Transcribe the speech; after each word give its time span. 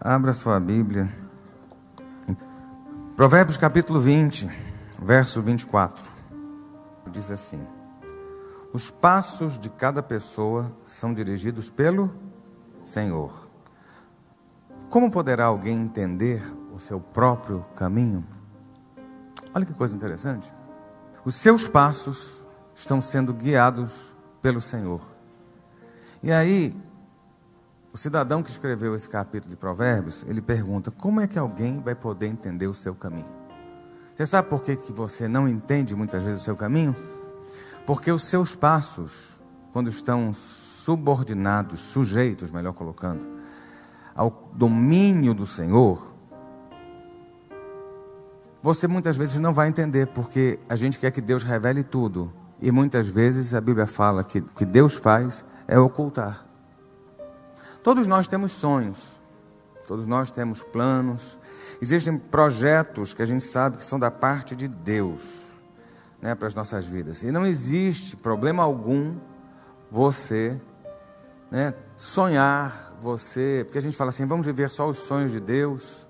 Abra 0.00 0.32
sua 0.32 0.60
Bíblia. 0.60 1.12
Provérbios 3.16 3.56
capítulo 3.56 4.00
20, 4.00 4.48
verso 5.02 5.42
24. 5.42 6.08
Diz 7.10 7.32
assim: 7.32 7.66
Os 8.72 8.92
passos 8.92 9.58
de 9.58 9.68
cada 9.68 10.00
pessoa 10.00 10.70
são 10.86 11.12
dirigidos 11.12 11.68
pelo 11.68 12.14
Senhor. 12.84 13.48
Como 14.88 15.10
poderá 15.10 15.46
alguém 15.46 15.82
entender 15.82 16.44
o 16.72 16.78
seu 16.78 17.00
próprio 17.00 17.66
caminho? 17.74 18.24
Olha 19.52 19.66
que 19.66 19.74
coisa 19.74 19.96
interessante. 19.96 20.48
Os 21.24 21.34
seus 21.34 21.66
passos 21.66 22.44
estão 22.72 23.00
sendo 23.00 23.34
guiados 23.34 24.14
pelo 24.40 24.60
Senhor. 24.60 25.00
E 26.22 26.30
aí, 26.30 26.87
o 27.98 28.00
cidadão 28.00 28.44
que 28.44 28.50
escreveu 28.50 28.94
esse 28.94 29.08
capítulo 29.08 29.50
de 29.50 29.56
Provérbios, 29.56 30.24
ele 30.28 30.40
pergunta: 30.40 30.88
como 30.88 31.20
é 31.20 31.26
que 31.26 31.36
alguém 31.36 31.80
vai 31.80 31.96
poder 31.96 32.28
entender 32.28 32.68
o 32.68 32.74
seu 32.74 32.94
caminho? 32.94 33.26
Você 34.16 34.24
sabe 34.24 34.48
por 34.48 34.62
que, 34.62 34.76
que 34.76 34.92
você 34.92 35.26
não 35.26 35.48
entende 35.48 35.96
muitas 35.96 36.22
vezes 36.22 36.42
o 36.42 36.44
seu 36.44 36.56
caminho? 36.56 36.94
Porque 37.84 38.12
os 38.12 38.22
seus 38.22 38.54
passos, 38.54 39.40
quando 39.72 39.90
estão 39.90 40.32
subordinados, 40.32 41.80
sujeitos, 41.80 42.52
melhor 42.52 42.72
colocando, 42.72 43.26
ao 44.14 44.48
domínio 44.52 45.34
do 45.34 45.44
Senhor, 45.44 46.14
você 48.62 48.86
muitas 48.86 49.16
vezes 49.16 49.40
não 49.40 49.52
vai 49.52 49.66
entender, 49.66 50.06
porque 50.06 50.60
a 50.68 50.76
gente 50.76 51.00
quer 51.00 51.10
que 51.10 51.20
Deus 51.20 51.42
revele 51.42 51.82
tudo. 51.82 52.32
E 52.60 52.70
muitas 52.70 53.08
vezes 53.08 53.54
a 53.54 53.60
Bíblia 53.60 53.88
fala 53.88 54.22
que 54.22 54.38
o 54.38 54.48
que 54.50 54.64
Deus 54.64 54.94
faz 54.94 55.44
é 55.66 55.76
ocultar. 55.76 56.47
Todos 57.82 58.06
nós 58.06 58.26
temos 58.26 58.52
sonhos, 58.52 59.22
todos 59.86 60.06
nós 60.06 60.30
temos 60.30 60.62
planos, 60.62 61.38
existem 61.80 62.18
projetos 62.18 63.14
que 63.14 63.22
a 63.22 63.26
gente 63.26 63.44
sabe 63.44 63.78
que 63.78 63.84
são 63.84 63.98
da 63.98 64.10
parte 64.10 64.54
de 64.56 64.68
Deus 64.68 65.48
né, 66.20 66.34
para 66.34 66.48
as 66.48 66.54
nossas 66.54 66.86
vidas. 66.86 67.22
E 67.22 67.30
não 67.30 67.46
existe 67.46 68.16
problema 68.16 68.62
algum 68.62 69.16
você 69.90 70.60
né, 71.50 71.74
sonhar, 71.96 72.96
você, 73.00 73.62
porque 73.64 73.78
a 73.78 73.82
gente 73.82 73.96
fala 73.96 74.10
assim, 74.10 74.26
vamos 74.26 74.44
viver 74.44 74.68
só 74.68 74.88
os 74.88 74.98
sonhos 74.98 75.32
de 75.32 75.40
Deus, 75.40 76.06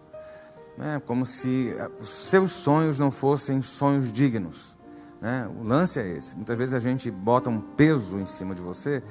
né, 0.77 1.01
como 1.07 1.25
se 1.27 1.75
eh, 1.77 1.91
os 2.01 2.09
seus 2.09 2.53
sonhos 2.53 2.99
não 2.99 3.11
fossem 3.11 3.61
sonhos 3.63 4.13
dignos. 4.13 4.77
Né? 5.21 5.51
O 5.61 5.65
lance 5.65 5.99
é 5.99 6.09
esse. 6.09 6.37
Muitas 6.37 6.57
vezes 6.57 6.75
a 6.75 6.81
gente 6.81 7.11
bota 7.11 7.51
um 7.51 7.61
peso 7.61 8.19
em 8.19 8.27
cima 8.27 8.55
de 8.55 8.61
você 8.61 9.03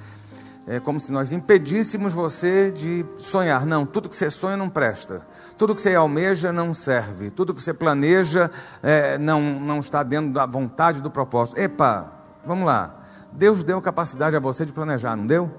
é 0.68 0.82
como 0.82 1.00
se 1.00 1.14
nós 1.14 1.32
impedíssemos 1.32 2.12
você 2.12 2.70
de 2.70 3.06
sonhar. 3.16 3.66
Não, 3.66 3.86
tudo 3.86 4.10
que 4.10 4.16
você 4.18 4.30
sonha 4.30 4.58
não 4.58 4.70
presta. 4.70 5.26
Tudo 5.58 5.74
que 5.74 5.82
você 5.82 5.96
almeja 5.96 6.52
não 6.52 6.74
serve. 6.74 7.32
Tudo 7.32 7.54
que 7.54 7.62
você 7.62 7.74
planeja 7.74 8.52
é, 8.84 9.18
não, 9.18 9.42
não 9.42 9.80
está 9.80 10.04
dentro 10.04 10.34
da 10.34 10.46
vontade 10.46 11.02
do 11.02 11.10
propósito. 11.10 11.58
Epa, 11.58 12.12
vamos 12.46 12.66
lá. 12.66 13.02
Deus 13.32 13.64
deu 13.64 13.82
capacidade 13.82 14.36
a 14.36 14.40
você 14.42 14.66
de 14.66 14.74
planejar, 14.74 15.16
não 15.16 15.26
deu? 15.26 15.50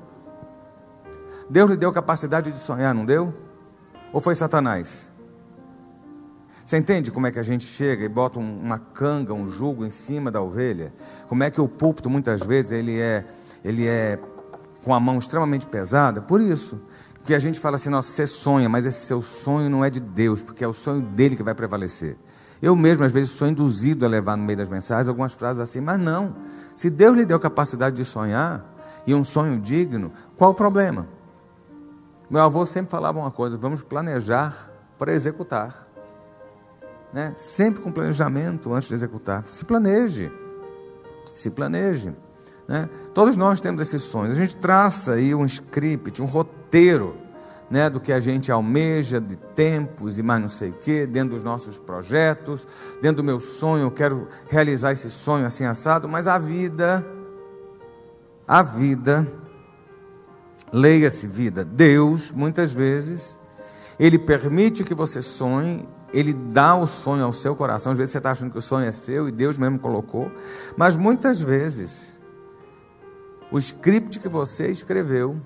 Deus 1.48 1.70
lhe 1.70 1.76
deu 1.76 1.90
capacidade 1.90 2.52
de 2.52 2.58
sonhar, 2.58 2.94
não 2.94 3.06
deu? 3.06 3.32
Ou 4.12 4.20
foi 4.20 4.34
Satanás? 4.34 5.10
Você 6.66 6.76
entende 6.76 7.10
como 7.10 7.26
é 7.26 7.30
que 7.30 7.38
a 7.38 7.42
gente 7.42 7.64
chega 7.64 8.04
e 8.04 8.08
bota 8.10 8.38
uma 8.38 8.78
canga, 8.78 9.32
um 9.32 9.48
jugo 9.48 9.86
em 9.86 9.90
cima 9.90 10.30
da 10.30 10.42
ovelha? 10.42 10.92
Como 11.26 11.42
é 11.42 11.50
que 11.50 11.62
o 11.62 11.66
púlpito 11.66 12.10
muitas 12.10 12.42
vezes 12.42 12.72
ele 12.72 13.00
é, 13.00 13.24
ele 13.64 13.86
é 13.86 14.18
com 14.88 14.94
a 14.94 14.98
mão 14.98 15.18
extremamente 15.18 15.66
pesada, 15.66 16.22
por 16.22 16.40
isso 16.40 16.80
que 17.26 17.34
a 17.34 17.38
gente 17.38 17.60
fala 17.60 17.76
assim, 17.76 17.90
nossa, 17.90 18.10
você 18.10 18.26
sonha, 18.26 18.70
mas 18.70 18.86
esse 18.86 19.04
seu 19.04 19.20
sonho 19.20 19.68
não 19.68 19.84
é 19.84 19.90
de 19.90 20.00
Deus, 20.00 20.40
porque 20.40 20.64
é 20.64 20.66
o 20.66 20.72
sonho 20.72 21.02
dele 21.02 21.36
que 21.36 21.42
vai 21.42 21.54
prevalecer. 21.54 22.16
Eu 22.62 22.74
mesmo, 22.74 23.04
às 23.04 23.12
vezes, 23.12 23.32
sou 23.32 23.46
induzido 23.48 24.06
a 24.06 24.08
levar 24.08 24.34
no 24.34 24.44
meio 24.44 24.56
das 24.56 24.70
mensagens 24.70 25.06
algumas 25.06 25.34
frases 25.34 25.60
assim, 25.60 25.82
mas 25.82 26.00
não. 26.00 26.34
Se 26.74 26.88
Deus 26.88 27.18
lhe 27.18 27.26
deu 27.26 27.38
capacidade 27.38 27.96
de 27.96 28.04
sonhar, 28.06 28.64
e 29.06 29.14
um 29.14 29.22
sonho 29.22 29.60
digno, 29.60 30.10
qual 30.38 30.52
o 30.52 30.54
problema? 30.54 31.06
Meu 32.30 32.40
avô 32.40 32.64
sempre 32.64 32.90
falava 32.90 33.18
uma 33.18 33.30
coisa: 33.30 33.58
vamos 33.58 33.82
planejar 33.82 34.72
para 34.96 35.12
executar. 35.12 35.86
Né? 37.12 37.34
Sempre 37.36 37.82
com 37.82 37.92
planejamento 37.92 38.72
antes 38.72 38.88
de 38.88 38.94
executar. 38.94 39.44
Se 39.46 39.66
planeje. 39.66 40.32
Se 41.34 41.50
planeje. 41.50 42.16
Né? 42.68 42.88
Todos 43.14 43.36
nós 43.36 43.60
temos 43.60 43.80
esses 43.80 44.02
sonhos. 44.02 44.36
A 44.36 44.40
gente 44.40 44.54
traça 44.56 45.14
aí 45.14 45.34
um 45.34 45.46
script, 45.46 46.22
um 46.22 46.26
roteiro 46.26 47.16
né, 47.70 47.90
do 47.90 48.00
que 48.00 48.12
a 48.12 48.20
gente 48.20 48.50
almeja, 48.50 49.20
de 49.20 49.36
tempos 49.36 50.18
e 50.18 50.22
mais 50.22 50.40
não 50.40 50.48
sei 50.48 50.70
o 50.70 50.74
quê, 50.74 51.06
dentro 51.06 51.34
dos 51.34 51.44
nossos 51.44 51.78
projetos, 51.78 52.66
dentro 53.00 53.18
do 53.18 53.24
meu 53.24 53.40
sonho, 53.40 53.84
eu 53.84 53.90
quero 53.90 54.28
realizar 54.48 54.92
esse 54.92 55.10
sonho 55.10 55.46
assim 55.46 55.64
assado, 55.64 56.08
mas 56.08 56.26
a 56.26 56.38
vida, 56.38 57.04
a 58.46 58.62
vida, 58.62 59.26
leia-se 60.72 61.26
vida, 61.26 61.64
Deus, 61.64 62.32
muitas 62.32 62.72
vezes, 62.72 63.38
Ele 64.00 64.18
permite 64.18 64.82
que 64.82 64.94
você 64.94 65.20
sonhe, 65.20 65.86
Ele 66.10 66.32
dá 66.32 66.74
o 66.74 66.86
sonho 66.86 67.24
ao 67.24 67.34
seu 67.34 67.54
coração, 67.54 67.92
às 67.92 67.98
vezes 67.98 68.12
você 68.12 68.18
está 68.18 68.30
achando 68.30 68.50
que 68.50 68.58
o 68.58 68.62
sonho 68.62 68.86
é 68.86 68.92
seu 68.92 69.28
e 69.28 69.32
Deus 69.32 69.58
mesmo 69.58 69.78
colocou, 69.78 70.32
mas 70.74 70.96
muitas 70.96 71.38
vezes, 71.38 72.17
o 73.50 73.58
script 73.58 74.18
que 74.18 74.28
você 74.28 74.68
escreveu 74.70 75.40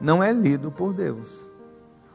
não 0.00 0.22
é 0.22 0.32
lido 0.32 0.70
por 0.70 0.92
Deus. 0.92 1.52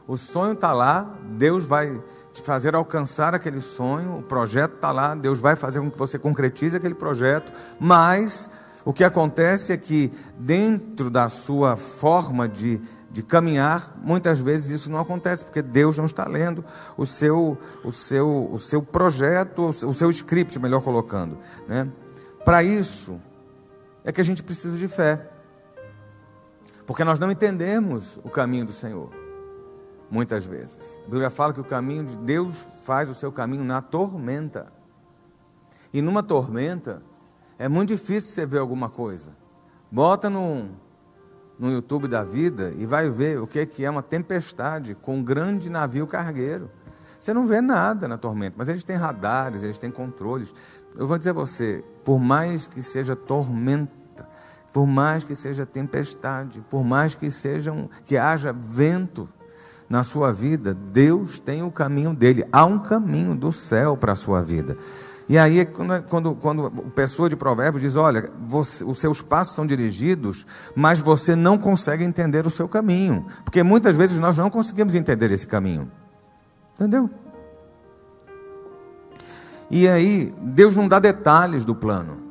O 0.06 0.16
sonho 0.16 0.54
está 0.54 0.72
lá, 0.72 1.18
Deus 1.36 1.66
vai 1.66 2.02
te 2.32 2.42
fazer 2.42 2.74
alcançar 2.74 3.34
aquele 3.34 3.60
sonho, 3.60 4.18
o 4.18 4.22
projeto 4.22 4.76
está 4.76 4.90
lá, 4.90 5.14
Deus 5.14 5.38
vai 5.38 5.54
fazer 5.54 5.80
com 5.80 5.90
que 5.90 5.98
você 5.98 6.18
concretize 6.18 6.76
aquele 6.76 6.94
projeto, 6.94 7.52
mas 7.78 8.48
o 8.84 8.92
que 8.92 9.04
acontece 9.04 9.72
é 9.72 9.76
que, 9.76 10.10
dentro 10.38 11.10
da 11.10 11.28
sua 11.28 11.76
forma 11.76 12.48
de, 12.48 12.80
de 13.10 13.22
caminhar, 13.22 13.94
muitas 14.02 14.40
vezes 14.40 14.80
isso 14.80 14.90
não 14.90 14.98
acontece, 14.98 15.44
porque 15.44 15.60
Deus 15.60 15.98
não 15.98 16.06
está 16.06 16.26
lendo 16.26 16.64
o 16.96 17.04
seu, 17.04 17.58
o 17.84 17.92
seu, 17.92 18.48
o 18.50 18.58
seu 18.58 18.80
projeto, 18.80 19.66
o 19.66 19.92
seu 19.92 20.08
script, 20.08 20.58
melhor 20.58 20.80
colocando. 20.80 21.36
Né? 21.68 21.86
Para 22.46 22.62
isso, 22.62 23.20
é 24.04 24.12
que 24.12 24.20
a 24.20 24.24
gente 24.24 24.42
precisa 24.42 24.76
de 24.76 24.88
fé. 24.88 25.30
Porque 26.86 27.04
nós 27.04 27.18
não 27.18 27.30
entendemos 27.30 28.18
o 28.24 28.30
caminho 28.30 28.64
do 28.64 28.72
Senhor, 28.72 29.10
muitas 30.10 30.46
vezes. 30.46 30.98
A 31.00 31.10
Bíblia 31.10 31.30
fala 31.30 31.52
que 31.52 31.60
o 31.60 31.64
caminho 31.64 32.04
de 32.04 32.16
Deus 32.16 32.66
faz 32.84 33.10
o 33.10 33.14
seu 33.14 33.30
caminho 33.30 33.62
na 33.62 33.82
tormenta. 33.82 34.72
E 35.92 36.00
numa 36.00 36.22
tormenta, 36.22 37.02
é 37.58 37.68
muito 37.68 37.88
difícil 37.88 38.32
você 38.32 38.46
ver 38.46 38.58
alguma 38.58 38.88
coisa. 38.88 39.36
Bota 39.90 40.30
no, 40.30 40.70
no 41.58 41.70
YouTube 41.70 42.08
da 42.08 42.22
vida 42.22 42.72
e 42.76 42.86
vai 42.86 43.10
ver 43.10 43.40
o 43.40 43.46
que 43.46 43.58
é, 43.58 43.66
que 43.66 43.84
é 43.84 43.90
uma 43.90 44.02
tempestade 44.02 44.94
com 44.94 45.16
um 45.16 45.22
grande 45.22 45.68
navio 45.68 46.06
cargueiro. 46.06 46.70
Você 47.18 47.34
não 47.34 47.46
vê 47.46 47.60
nada 47.60 48.06
na 48.06 48.16
tormenta, 48.16 48.54
mas 48.56 48.68
eles 48.68 48.84
têm 48.84 48.96
radares, 48.96 49.62
eles 49.62 49.78
têm 49.78 49.90
controles. 49.90 50.54
Eu 50.98 51.06
vou 51.06 51.16
dizer 51.16 51.30
a 51.30 51.34
você, 51.34 51.84
por 52.04 52.18
mais 52.18 52.66
que 52.66 52.82
seja 52.82 53.14
tormenta, 53.14 54.28
por 54.72 54.84
mais 54.84 55.22
que 55.22 55.36
seja 55.36 55.64
tempestade, 55.64 56.60
por 56.68 56.82
mais 56.82 57.14
que 57.14 57.30
sejam 57.30 57.88
que 58.04 58.16
haja 58.16 58.52
vento 58.52 59.28
na 59.88 60.02
sua 60.02 60.32
vida, 60.32 60.74
Deus 60.74 61.38
tem 61.38 61.62
o 61.62 61.70
caminho 61.70 62.12
dele. 62.12 62.44
Há 62.50 62.64
um 62.64 62.80
caminho 62.80 63.36
do 63.36 63.52
céu 63.52 63.96
para 63.96 64.14
a 64.14 64.16
sua 64.16 64.42
vida. 64.42 64.76
E 65.28 65.38
aí, 65.38 65.64
quando, 65.66 66.02
quando, 66.02 66.34
quando 66.34 66.66
a 66.66 66.90
pessoa 66.90 67.28
de 67.28 67.36
provérbios 67.36 67.80
diz: 67.82 67.94
Olha, 67.94 68.28
você, 68.48 68.82
os 68.82 68.98
seus 68.98 69.22
passos 69.22 69.54
são 69.54 69.64
dirigidos, 69.64 70.46
mas 70.74 70.98
você 70.98 71.36
não 71.36 71.56
consegue 71.56 72.02
entender 72.02 72.44
o 72.44 72.50
seu 72.50 72.68
caminho. 72.68 73.24
Porque 73.44 73.62
muitas 73.62 73.96
vezes 73.96 74.18
nós 74.18 74.36
não 74.36 74.50
conseguimos 74.50 74.96
entender 74.96 75.30
esse 75.30 75.46
caminho. 75.46 75.88
Entendeu? 76.74 77.08
E 79.70 79.88
aí, 79.88 80.34
Deus 80.40 80.76
não 80.76 80.88
dá 80.88 80.98
detalhes 80.98 81.64
do 81.64 81.74
plano. 81.74 82.22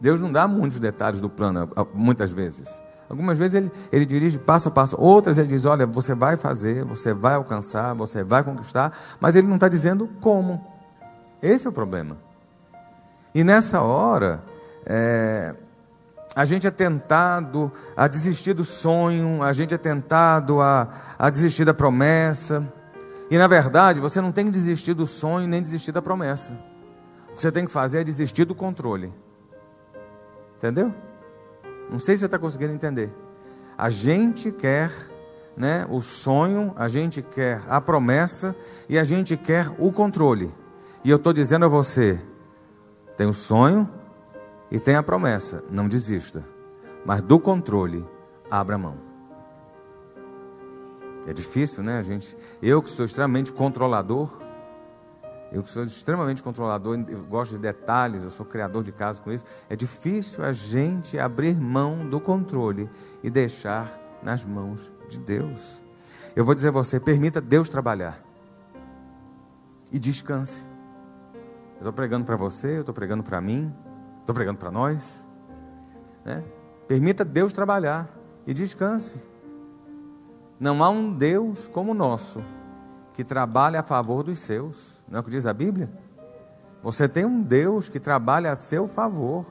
Deus 0.00 0.20
não 0.20 0.30
dá 0.30 0.46
muitos 0.46 0.78
detalhes 0.78 1.20
do 1.20 1.30
plano, 1.30 1.68
muitas 1.94 2.32
vezes. 2.32 2.82
Algumas 3.08 3.38
vezes 3.38 3.54
ele, 3.54 3.72
ele 3.92 4.04
dirige 4.04 4.38
passo 4.38 4.68
a 4.68 4.70
passo, 4.70 5.00
outras 5.00 5.38
ele 5.38 5.48
diz: 5.48 5.64
Olha, 5.64 5.86
você 5.86 6.14
vai 6.14 6.36
fazer, 6.36 6.84
você 6.84 7.14
vai 7.14 7.34
alcançar, 7.34 7.94
você 7.94 8.24
vai 8.24 8.42
conquistar, 8.42 8.92
mas 9.20 9.36
ele 9.36 9.46
não 9.46 9.54
está 9.54 9.68
dizendo 9.68 10.08
como. 10.20 10.64
Esse 11.40 11.66
é 11.66 11.70
o 11.70 11.72
problema. 11.72 12.18
E 13.34 13.44
nessa 13.44 13.80
hora, 13.80 14.42
é, 14.84 15.54
a 16.34 16.44
gente 16.44 16.66
é 16.66 16.70
tentado 16.70 17.72
a 17.96 18.08
desistir 18.08 18.54
do 18.54 18.64
sonho, 18.64 19.42
a 19.42 19.52
gente 19.52 19.72
é 19.72 19.78
tentado 19.78 20.60
a, 20.60 20.88
a 21.18 21.30
desistir 21.30 21.64
da 21.64 21.74
promessa. 21.74 22.72
E 23.30 23.36
na 23.38 23.46
verdade, 23.46 24.00
você 24.00 24.20
não 24.20 24.30
tem 24.30 24.46
que 24.46 24.52
desistir 24.52 24.94
do 24.94 25.06
sonho 25.06 25.48
nem 25.48 25.60
desistir 25.60 25.92
da 25.92 26.00
promessa. 26.00 26.52
O 27.32 27.36
que 27.36 27.42
você 27.42 27.50
tem 27.50 27.66
que 27.66 27.72
fazer 27.72 28.00
é 28.00 28.04
desistir 28.04 28.44
do 28.44 28.54
controle. 28.54 29.12
Entendeu? 30.56 30.94
Não 31.90 31.98
sei 31.98 32.14
se 32.14 32.20
você 32.20 32.26
está 32.26 32.38
conseguindo 32.38 32.72
entender. 32.72 33.12
A 33.76 33.90
gente 33.90 34.50
quer 34.50 34.90
né, 35.56 35.86
o 35.88 36.02
sonho, 36.02 36.72
a 36.76 36.88
gente 36.88 37.22
quer 37.22 37.62
a 37.68 37.80
promessa 37.80 38.54
e 38.88 38.98
a 38.98 39.04
gente 39.04 39.36
quer 39.36 39.70
o 39.78 39.92
controle. 39.92 40.54
E 41.04 41.10
eu 41.10 41.16
estou 41.16 41.32
dizendo 41.32 41.64
a 41.64 41.68
você: 41.68 42.20
tem 43.16 43.26
o 43.26 43.34
sonho 43.34 43.88
e 44.70 44.78
tem 44.78 44.96
a 44.96 45.02
promessa, 45.02 45.64
não 45.70 45.88
desista. 45.88 46.44
Mas 47.04 47.20
do 47.20 47.38
controle, 47.38 48.06
abra 48.50 48.76
mão. 48.76 49.05
É 51.26 51.32
difícil, 51.32 51.82
né, 51.82 52.02
gente? 52.02 52.36
Eu 52.62 52.80
que 52.80 52.88
sou 52.88 53.04
extremamente 53.04 53.50
controlador, 53.52 54.40
eu 55.52 55.62
que 55.62 55.70
sou 55.70 55.82
extremamente 55.82 56.42
controlador, 56.42 56.98
eu 57.08 57.24
gosto 57.24 57.52
de 57.52 57.58
detalhes, 57.58 58.22
eu 58.22 58.30
sou 58.30 58.46
criador 58.46 58.82
de 58.84 58.92
casos 58.92 59.20
com 59.20 59.32
isso. 59.32 59.44
É 59.68 59.76
difícil 59.76 60.44
a 60.44 60.52
gente 60.52 61.18
abrir 61.18 61.60
mão 61.60 62.08
do 62.08 62.20
controle 62.20 62.88
e 63.22 63.30
deixar 63.30 63.90
nas 64.22 64.44
mãos 64.44 64.92
de 65.08 65.18
Deus. 65.18 65.82
Eu 66.34 66.44
vou 66.44 66.54
dizer 66.54 66.68
a 66.68 66.72
você: 66.72 67.00
permita 67.00 67.40
Deus 67.40 67.68
trabalhar 67.68 68.22
e 69.92 69.98
descanse. 69.98 70.64
Eu 71.74 71.78
estou 71.78 71.92
pregando 71.92 72.24
para 72.24 72.36
você, 72.36 72.76
eu 72.76 72.80
estou 72.80 72.94
pregando 72.94 73.22
para 73.22 73.40
mim, 73.40 73.74
estou 74.20 74.34
pregando 74.34 74.58
para 74.58 74.70
nós. 74.70 75.26
Né? 76.24 76.42
Permita 76.88 77.24
Deus 77.24 77.52
trabalhar 77.52 78.08
e 78.46 78.54
descanse. 78.54 79.35
Não 80.58 80.82
há 80.82 80.88
um 80.88 81.12
Deus 81.12 81.68
como 81.68 81.92
o 81.92 81.94
nosso 81.94 82.42
que 83.12 83.24
trabalha 83.24 83.80
a 83.80 83.82
favor 83.82 84.22
dos 84.22 84.38
seus. 84.38 85.04
Não 85.08 85.18
é 85.18 85.20
o 85.20 85.24
que 85.24 85.30
diz 85.30 85.46
a 85.46 85.52
Bíblia? 85.52 85.90
Você 86.82 87.08
tem 87.08 87.24
um 87.24 87.42
Deus 87.42 87.88
que 87.88 87.98
trabalha 87.98 88.52
a 88.52 88.56
seu 88.56 88.86
favor. 88.86 89.46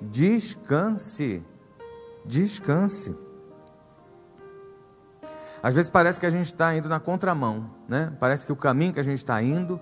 Descanse. 0.00 1.44
Descanse. 2.24 3.16
Às 5.62 5.74
vezes 5.74 5.90
parece 5.90 6.20
que 6.20 6.26
a 6.26 6.30
gente 6.30 6.46
está 6.46 6.76
indo 6.76 6.88
na 6.88 7.00
contramão, 7.00 7.70
né? 7.88 8.14
Parece 8.20 8.46
que 8.46 8.52
o 8.52 8.56
caminho 8.56 8.92
que 8.92 9.00
a 9.00 9.02
gente 9.02 9.18
está 9.18 9.42
indo 9.42 9.80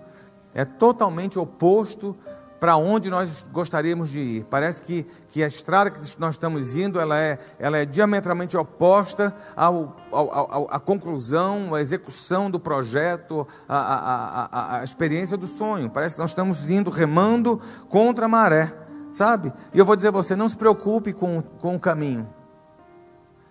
é 0.55 0.65
totalmente 0.65 1.39
oposto 1.39 2.17
para 2.65 2.79
onde 2.79 3.11
nós 3.11 3.47
gostaríamos 3.53 4.09
de 4.09 4.19
ir. 4.19 4.45
Parece 4.45 4.85
que, 4.85 5.03
que 5.29 5.45
a 5.45 5.47
estrada 5.47 5.91
que 5.91 6.01
nós 6.19 6.35
estamos 6.35 6.75
indo 6.75 6.99
ela 6.99 7.21
é, 7.21 7.39
ela 7.59 7.77
é 7.77 7.85
diametralmente 7.85 8.57
oposta 8.57 9.37
ao, 9.55 9.95
à 10.71 10.81
conclusão, 10.81 11.75
à 11.75 11.83
execução 11.83 12.51
do 12.51 12.59
projeto, 12.59 13.47
à, 13.69 14.81
experiência 14.83 15.37
do 15.37 15.47
sonho. 15.47 15.91
Parece 15.91 16.15
que 16.15 16.23
nós 16.23 16.31
estamos 16.31 16.71
indo 16.71 16.89
remando 16.89 17.61
contra 17.91 18.25
a 18.25 18.29
maré, 18.29 18.73
sabe? 19.13 19.53
E 19.75 19.79
eu 19.79 19.85
vou 19.85 19.95
dizer 19.95 20.09
a 20.09 20.13
você: 20.13 20.35
não 20.35 20.49
se 20.49 20.57
preocupe 20.57 21.13
com, 21.13 21.43
com 21.43 21.77
o 21.77 21.79
caminho. 21.79 22.27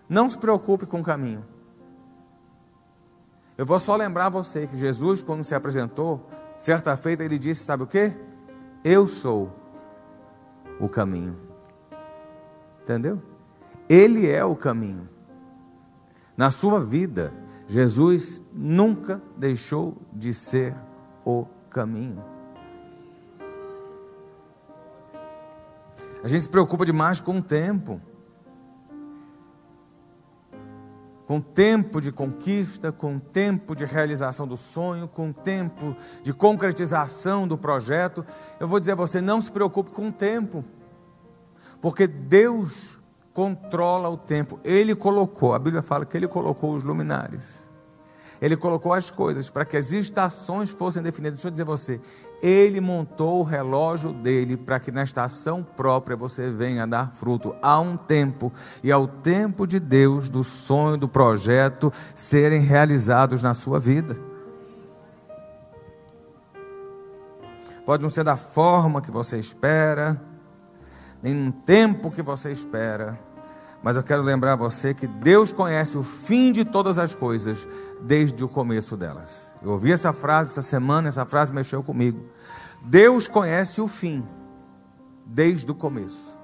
Não 0.10 0.28
se 0.28 0.40
preocupe 0.40 0.88
com 0.88 1.02
o 1.02 1.04
caminho. 1.04 1.46
Eu 3.60 3.66
vou 3.68 3.78
só 3.78 3.96
lembrar 3.96 4.30
você 4.30 4.66
que 4.66 4.76
Jesus, 4.76 5.22
quando 5.22 5.44
se 5.44 5.54
apresentou, 5.54 6.28
certa 6.58 6.98
feita 6.98 7.24
ele 7.24 7.38
disse: 7.38 7.64
Sabe 7.64 7.84
o 7.84 7.86
que? 7.88 8.33
Eu 8.84 9.08
sou 9.08 9.52
o 10.80 10.90
caminho. 10.90 11.38
Entendeu? 12.82 13.22
Ele 13.88 14.30
é 14.30 14.44
o 14.44 14.56
caminho. 14.56 15.08
Na 16.36 16.52
sua 16.52 16.84
vida, 16.84 17.34
Jesus 17.68 18.42
nunca 18.54 19.22
deixou 19.38 19.98
de 20.12 20.34
ser 20.34 20.76
o 21.26 21.46
caminho. 21.70 22.24
A 26.24 26.28
gente 26.28 26.42
se 26.42 26.50
preocupa 26.50 26.86
demais 26.86 27.20
com 27.20 27.38
o 27.38 27.44
tempo. 27.44 28.02
Com 31.26 31.40
tempo 31.40 32.02
de 32.02 32.12
conquista, 32.12 32.92
com 32.92 33.18
tempo 33.18 33.76
de 33.76 33.86
realização 33.86 34.48
do 34.48 34.58
sonho, 34.58 35.08
com 35.08 35.32
tempo 35.32 35.96
de 36.22 36.34
concretização 36.34 37.48
do 37.48 37.58
projeto. 37.58 38.26
Eu 38.60 38.68
vou 38.68 38.80
dizer 38.80 38.94
a 38.94 38.96
você: 38.96 39.22
não 39.22 39.42
se 39.42 39.52
preocupe 39.52 39.92
com 39.92 40.10
o 40.10 40.12
tempo, 40.12 40.64
porque 41.82 42.08
Deus 42.08 43.00
controla 43.34 44.10
o 44.10 44.18
tempo. 44.18 44.60
Ele 44.64 44.96
colocou, 44.96 45.54
a 45.54 45.60
Bíblia 45.60 45.82
fala 45.82 46.06
que 46.06 46.16
ele 46.16 46.28
colocou 46.28 46.76
os 46.76 46.84
luminares. 46.84 47.72
Ele 48.42 48.58
colocou 48.58 48.92
as 48.92 49.10
coisas 49.10 49.50
para 49.50 49.64
que 49.64 49.78
as 49.78 49.94
estações 49.94 50.70
fossem 50.70 51.02
definidas. 51.02 51.40
Deixa 51.40 51.48
eu 51.48 51.52
dizer 51.52 51.64
a 51.64 51.66
você, 51.66 52.02
ele 52.44 52.82
montou 52.82 53.40
o 53.40 53.44
relógio 53.44 54.12
dele 54.12 54.58
para 54.58 54.78
que 54.78 54.92
na 54.92 55.02
estação 55.02 55.64
própria 55.64 56.18
você 56.18 56.50
venha 56.50 56.86
dar 56.86 57.14
fruto. 57.14 57.56
Há 57.62 57.80
um 57.80 57.96
tempo, 57.96 58.52
e 58.84 58.92
ao 58.92 59.08
tempo 59.08 59.66
de 59.66 59.80
Deus, 59.80 60.30
do 60.30 60.44
sonho, 60.44 60.98
do 60.98 61.08
projeto 61.08 61.90
serem 62.14 62.60
realizados 62.60 63.42
na 63.42 63.54
sua 63.54 63.80
vida. 63.80 64.18
Pode 67.86 68.04
não 68.04 68.10
ser 68.10 68.26
da 68.26 68.36
forma 68.36 69.02
que 69.02 69.10
você 69.10 69.40
espera, 69.40 70.22
nem 71.22 71.34
no 71.34 71.52
tempo 71.54 72.12
que 72.12 72.22
você 72.22 72.52
espera 72.52 73.18
mas 73.84 73.98
eu 73.98 74.04
quero 74.04 74.24
lembrar 74.24 74.56
você 74.56 74.94
que 74.94 75.06
Deus 75.06 75.52
conhece 75.52 75.98
o 75.98 76.04
fim 76.04 76.54
de 76.54 76.64
todas 76.64 76.98
as 76.98 77.14
coisas 77.14 77.68
desde 78.02 78.42
o 78.42 78.48
começo 78.48 78.96
delas. 78.96 79.56
Eu 79.62 79.72
ouvi 79.72 79.92
essa 79.92 80.14
frase 80.14 80.52
essa 80.52 80.62
semana, 80.62 81.10
essa 81.10 81.26
frase 81.26 81.54
mexeu 81.54 81.84
comigo. 81.84 82.26
Deus 82.86 83.28
conhece 83.28 83.82
o 83.82 83.88
fim 83.88 84.26
desde 85.26 85.70
o 85.70 85.76
começo. 85.76 86.42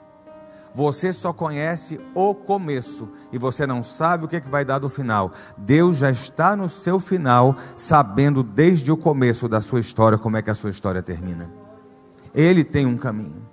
Você 0.75 1.12
só 1.13 1.33
conhece 1.33 2.00
o 2.13 2.36
começo 2.36 3.09
e 3.31 3.38
você 3.38 3.65
não 3.65 3.81
sabe 3.81 4.25
o 4.25 4.27
que, 4.27 4.35
é 4.35 4.42
que 4.42 4.50
vai 4.50 4.63
dar 4.63 4.80
do 4.80 4.89
final. 4.89 5.31
Deus 5.57 5.97
já 5.97 6.12
está 6.12 6.56
no 6.56 6.69
seu 6.69 7.00
final, 7.00 7.56
sabendo 7.75 8.44
desde 8.44 8.92
o 8.92 8.97
começo 8.97 9.47
da 9.47 9.62
sua 9.62 9.80
história 9.80 10.18
como 10.18 10.38
é 10.38 10.42
que 10.42 10.50
a 10.50 10.56
sua 10.56 10.69
história 10.69 11.01
termina. 11.01 11.51
Ele 12.35 12.63
tem 12.63 12.85
um 12.85 12.97
caminho, 12.97 13.47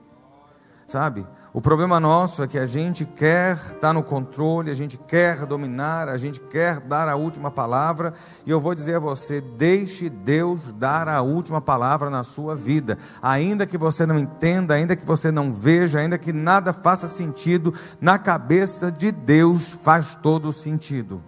sabe? 0.87 1.27
O 1.57 1.61
problema 1.63 1.99
nosso 1.99 2.43
é 2.43 2.47
que 2.47 2.59
a 2.59 2.67
gente 2.67 3.07
quer 3.07 3.57
estar 3.57 3.95
no 3.95 4.03
controle, 4.03 4.71
a 4.71 4.75
gente 4.75 4.99
quer 4.99 5.47
dominar, 5.47 6.07
a 6.07 6.19
gente 6.19 6.39
quer 6.39 6.81
dar 6.81 7.09
a 7.09 7.17
última 7.17 7.51
palavra, 7.51 8.13
e 8.45 8.51
eu 8.51 8.61
vou 8.61 8.75
dizer 8.75 8.97
a 8.97 8.99
você: 8.99 9.41
deixe 9.41 10.11
Deus 10.11 10.71
dar 10.73 11.09
a 11.09 11.23
última 11.23 11.59
palavra 11.59 12.11
na 12.11 12.23
sua 12.23 12.55
vida, 12.55 12.99
ainda 13.23 13.65
que 13.65 13.79
você 13.79 14.05
não 14.05 14.19
entenda, 14.19 14.75
ainda 14.75 14.95
que 14.95 15.07
você 15.07 15.31
não 15.31 15.51
veja, 15.51 15.99
ainda 15.99 16.19
que 16.19 16.31
nada 16.31 16.75
faça 16.75 17.09
sentido, 17.09 17.73
na 18.03 18.19
cabeça 18.19 18.93
de 18.93 19.11
Deus 19.11 19.73
faz 19.83 20.15
todo 20.15 20.53
sentido. 20.53 21.23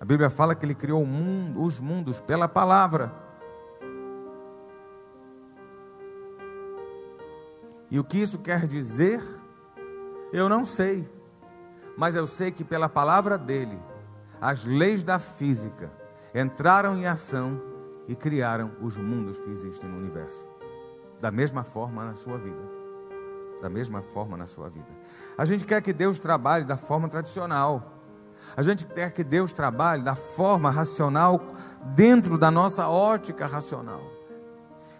A 0.00 0.04
Bíblia 0.04 0.30
fala 0.30 0.54
que 0.54 0.64
Ele 0.64 0.76
criou 0.76 1.04
mundo, 1.04 1.60
os 1.64 1.80
mundos 1.80 2.20
pela 2.20 2.46
palavra. 2.46 3.31
E 7.92 7.98
o 7.98 8.04
que 8.04 8.16
isso 8.16 8.38
quer 8.38 8.66
dizer, 8.66 9.22
eu 10.32 10.48
não 10.48 10.64
sei. 10.64 11.06
Mas 11.94 12.16
eu 12.16 12.26
sei 12.26 12.50
que 12.50 12.64
pela 12.64 12.88
palavra 12.88 13.36
dele, 13.36 13.78
as 14.40 14.64
leis 14.64 15.04
da 15.04 15.18
física 15.18 15.92
entraram 16.34 16.96
em 16.96 17.04
ação 17.04 17.60
e 18.08 18.16
criaram 18.16 18.72
os 18.80 18.96
mundos 18.96 19.38
que 19.38 19.50
existem 19.50 19.90
no 19.90 19.98
universo. 19.98 20.48
Da 21.20 21.30
mesma 21.30 21.64
forma 21.64 22.02
na 22.02 22.14
sua 22.14 22.38
vida. 22.38 22.66
Da 23.60 23.68
mesma 23.68 24.00
forma 24.00 24.38
na 24.38 24.46
sua 24.46 24.70
vida. 24.70 24.88
A 25.36 25.44
gente 25.44 25.66
quer 25.66 25.82
que 25.82 25.92
Deus 25.92 26.18
trabalhe 26.18 26.64
da 26.64 26.78
forma 26.78 27.10
tradicional. 27.10 27.92
A 28.56 28.62
gente 28.62 28.86
quer 28.86 29.12
que 29.12 29.22
Deus 29.22 29.52
trabalhe 29.52 30.02
da 30.02 30.14
forma 30.14 30.70
racional 30.70 31.44
dentro 31.94 32.38
da 32.38 32.50
nossa 32.50 32.88
ótica 32.88 33.44
racional. 33.44 34.11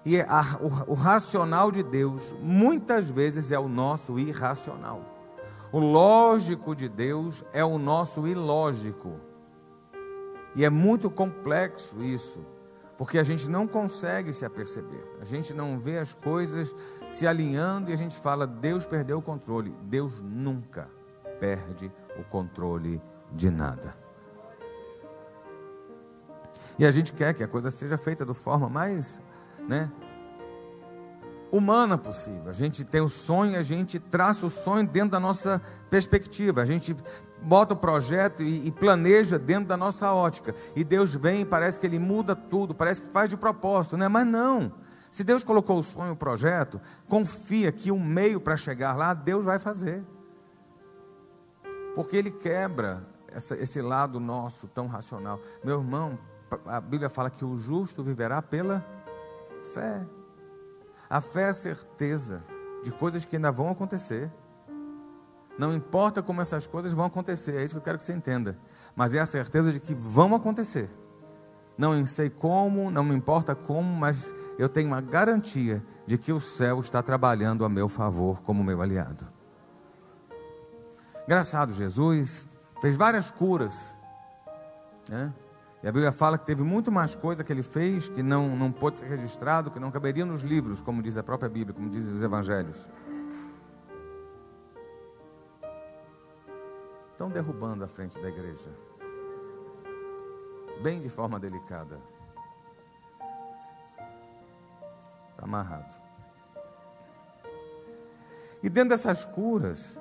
E 0.04 0.21
a, 0.21 0.42
o, 0.61 0.92
o 0.92 0.94
racional 0.94 1.71
de 1.71 1.82
Deus 1.82 2.35
muitas 2.40 3.11
vezes 3.11 3.52
é 3.52 3.59
o 3.59 3.68
nosso 3.68 4.18
irracional. 4.18 5.00
O 5.71 5.78
lógico 5.78 6.75
de 6.75 6.88
Deus 6.88 7.44
é 7.52 7.64
o 7.64 7.78
nosso 7.78 8.26
ilógico. 8.26 9.21
E 10.54 10.64
é 10.64 10.71
muito 10.71 11.11
complexo 11.11 12.02
isso, 12.02 12.44
porque 12.99 13.18
a 13.18 13.23
gente 13.23 13.49
não 13.49 13.66
consegue 13.66 14.35
se 14.35 14.44
aperceber. 14.44 15.02
A 15.21 15.25
gente 15.25 15.54
não 15.54 15.78
vê 15.78 15.99
as 15.99 16.12
coisas 16.12 16.75
se 17.09 17.26
alinhando 17.26 17.90
e 17.90 17.94
a 17.94 17.97
gente 17.97 18.18
fala: 18.18 18.47
Deus 18.47 18.85
perdeu 18.85 19.18
o 19.18 19.23
controle. 19.23 19.75
Deus 19.85 20.21
nunca 20.21 20.90
perde 21.40 21.90
o 22.18 22.25
controle 22.25 23.00
de 23.32 23.50
nada. 23.50 23.97
E 26.78 26.85
a 26.85 26.90
gente 26.90 27.12
quer 27.12 27.32
que 27.32 27.42
a 27.42 27.49
coisa 27.49 27.71
seja 27.71 27.97
feita 27.97 28.25
da 28.25 28.35
forma 28.35 28.68
mais 28.68 29.23
né, 29.69 29.90
humana 31.52 31.99
possível. 31.99 32.50
A 32.50 32.54
gente 32.54 32.85
tem 32.85 33.00
o 33.00 33.09
sonho, 33.09 33.59
a 33.59 33.62
gente 33.62 33.99
traça 33.99 34.47
o 34.47 34.50
sonho 34.50 34.87
dentro 34.87 35.11
da 35.11 35.21
nossa 35.21 35.61
perspectiva. 35.90 36.62
A 36.62 36.64
gente 36.64 36.97
bota 37.42 37.75
o 37.75 37.76
projeto 37.76 38.42
e, 38.42 38.69
e, 38.69 38.73
planeja 38.73 39.38
dentro 39.38 39.66
da 39.69 39.76
nossa 39.76 40.12
ótica. 40.12 40.54
E 40.75 40.83
Deus 40.83 41.14
vem 41.14 41.45
parece 41.45 41.78
que 41.78 41.87
Ele 41.87 41.99
muda 41.99 42.35
tudo, 42.35 42.75
parece 42.75 43.02
que 43.02 43.12
faz 43.12 43.28
de 43.28 43.37
propósito, 43.37 43.97
né? 43.97 44.09
Mas 44.09 44.26
não. 44.26 44.73
Se 45.11 45.23
Deus 45.23 45.45
colocou 45.45 45.78
o 45.78 45.83
sonho, 45.83 46.14
o 46.14 46.16
projeto, 46.16 46.81
confia 47.07 47.71
que 47.71 47.90
o 47.90 48.00
meio 48.00 48.40
para 48.40 48.57
chegar 48.57 48.97
lá, 48.97 49.12
Deus 49.12 49.45
vai 49.45 49.59
fazer. 49.59 50.02
Porque 51.95 52.16
ele 52.16 52.31
quebra 52.31 53.07
essa, 53.28 53.54
esse 53.57 53.83
lado 53.83 54.19
nosso 54.19 54.69
tão 54.69 54.87
racional. 54.87 55.38
Meu 55.62 55.81
irmão, 55.81 56.19
a 56.64 56.81
Bíblia 56.81 57.11
fala 57.11 57.28
que 57.28 57.45
o 57.45 57.54
justo 57.57 58.02
viverá 58.02 58.40
pela 58.40 58.83
fé. 59.72 60.06
A 61.08 61.20
fé 61.20 61.42
é 61.42 61.50
a 61.50 61.54
certeza 61.54 62.44
de 62.82 62.90
coisas 62.92 63.24
que 63.24 63.36
ainda 63.36 63.52
vão 63.52 63.70
acontecer. 63.70 64.30
Não 65.58 65.74
importa 65.74 66.22
como 66.22 66.40
essas 66.40 66.66
coisas 66.66 66.92
vão 66.92 67.04
acontecer, 67.04 67.56
é 67.56 67.64
isso 67.64 67.74
que 67.74 67.78
eu 67.78 67.84
quero 67.84 67.98
que 67.98 68.04
você 68.04 68.12
entenda. 68.12 68.56
Mas 68.96 69.14
é 69.14 69.20
a 69.20 69.26
certeza 69.26 69.72
de 69.72 69.80
que 69.80 69.94
vão 69.94 70.34
acontecer. 70.34 70.90
Não 71.76 72.06
sei 72.06 72.30
como, 72.30 72.90
não 72.90 73.04
me 73.04 73.14
importa 73.14 73.54
como, 73.54 73.94
mas 73.94 74.34
eu 74.58 74.68
tenho 74.68 74.88
uma 74.88 75.00
garantia 75.00 75.82
de 76.06 76.18
que 76.18 76.32
o 76.32 76.40
céu 76.40 76.80
está 76.80 77.02
trabalhando 77.02 77.64
a 77.64 77.68
meu 77.68 77.88
favor 77.88 78.42
como 78.42 78.62
meu 78.62 78.80
aliado. 78.80 79.26
Engraçado, 81.24 81.72
Jesus 81.72 82.48
fez 82.80 82.96
várias 82.96 83.30
curas. 83.30 83.98
Né? 85.08 85.32
E 85.82 85.88
a 85.88 85.90
Bíblia 85.90 86.12
fala 86.12 86.38
que 86.38 86.46
teve 86.46 86.62
muito 86.62 86.92
mais 86.92 87.14
coisa 87.16 87.42
que 87.42 87.52
ele 87.52 87.62
fez 87.62 88.08
que 88.08 88.22
não, 88.22 88.54
não 88.54 88.70
pôde 88.70 88.98
ser 88.98 89.06
registrado, 89.06 89.68
que 89.68 89.80
não 89.80 89.90
caberia 89.90 90.24
nos 90.24 90.42
livros, 90.42 90.80
como 90.80 91.02
diz 91.02 91.18
a 91.18 91.24
própria 91.24 91.48
Bíblia, 91.48 91.74
como 91.74 91.90
dizem 91.90 92.14
os 92.14 92.22
evangelhos. 92.22 92.88
Estão 97.10 97.28
derrubando 97.28 97.82
a 97.82 97.88
frente 97.88 98.20
da 98.20 98.28
igreja. 98.28 98.70
Bem 100.82 101.00
de 101.00 101.08
forma 101.08 101.40
delicada. 101.40 101.98
Está 105.30 105.44
amarrado. 105.44 106.00
E 108.62 108.68
dentro 108.68 108.90
dessas 108.90 109.24
curas, 109.24 110.00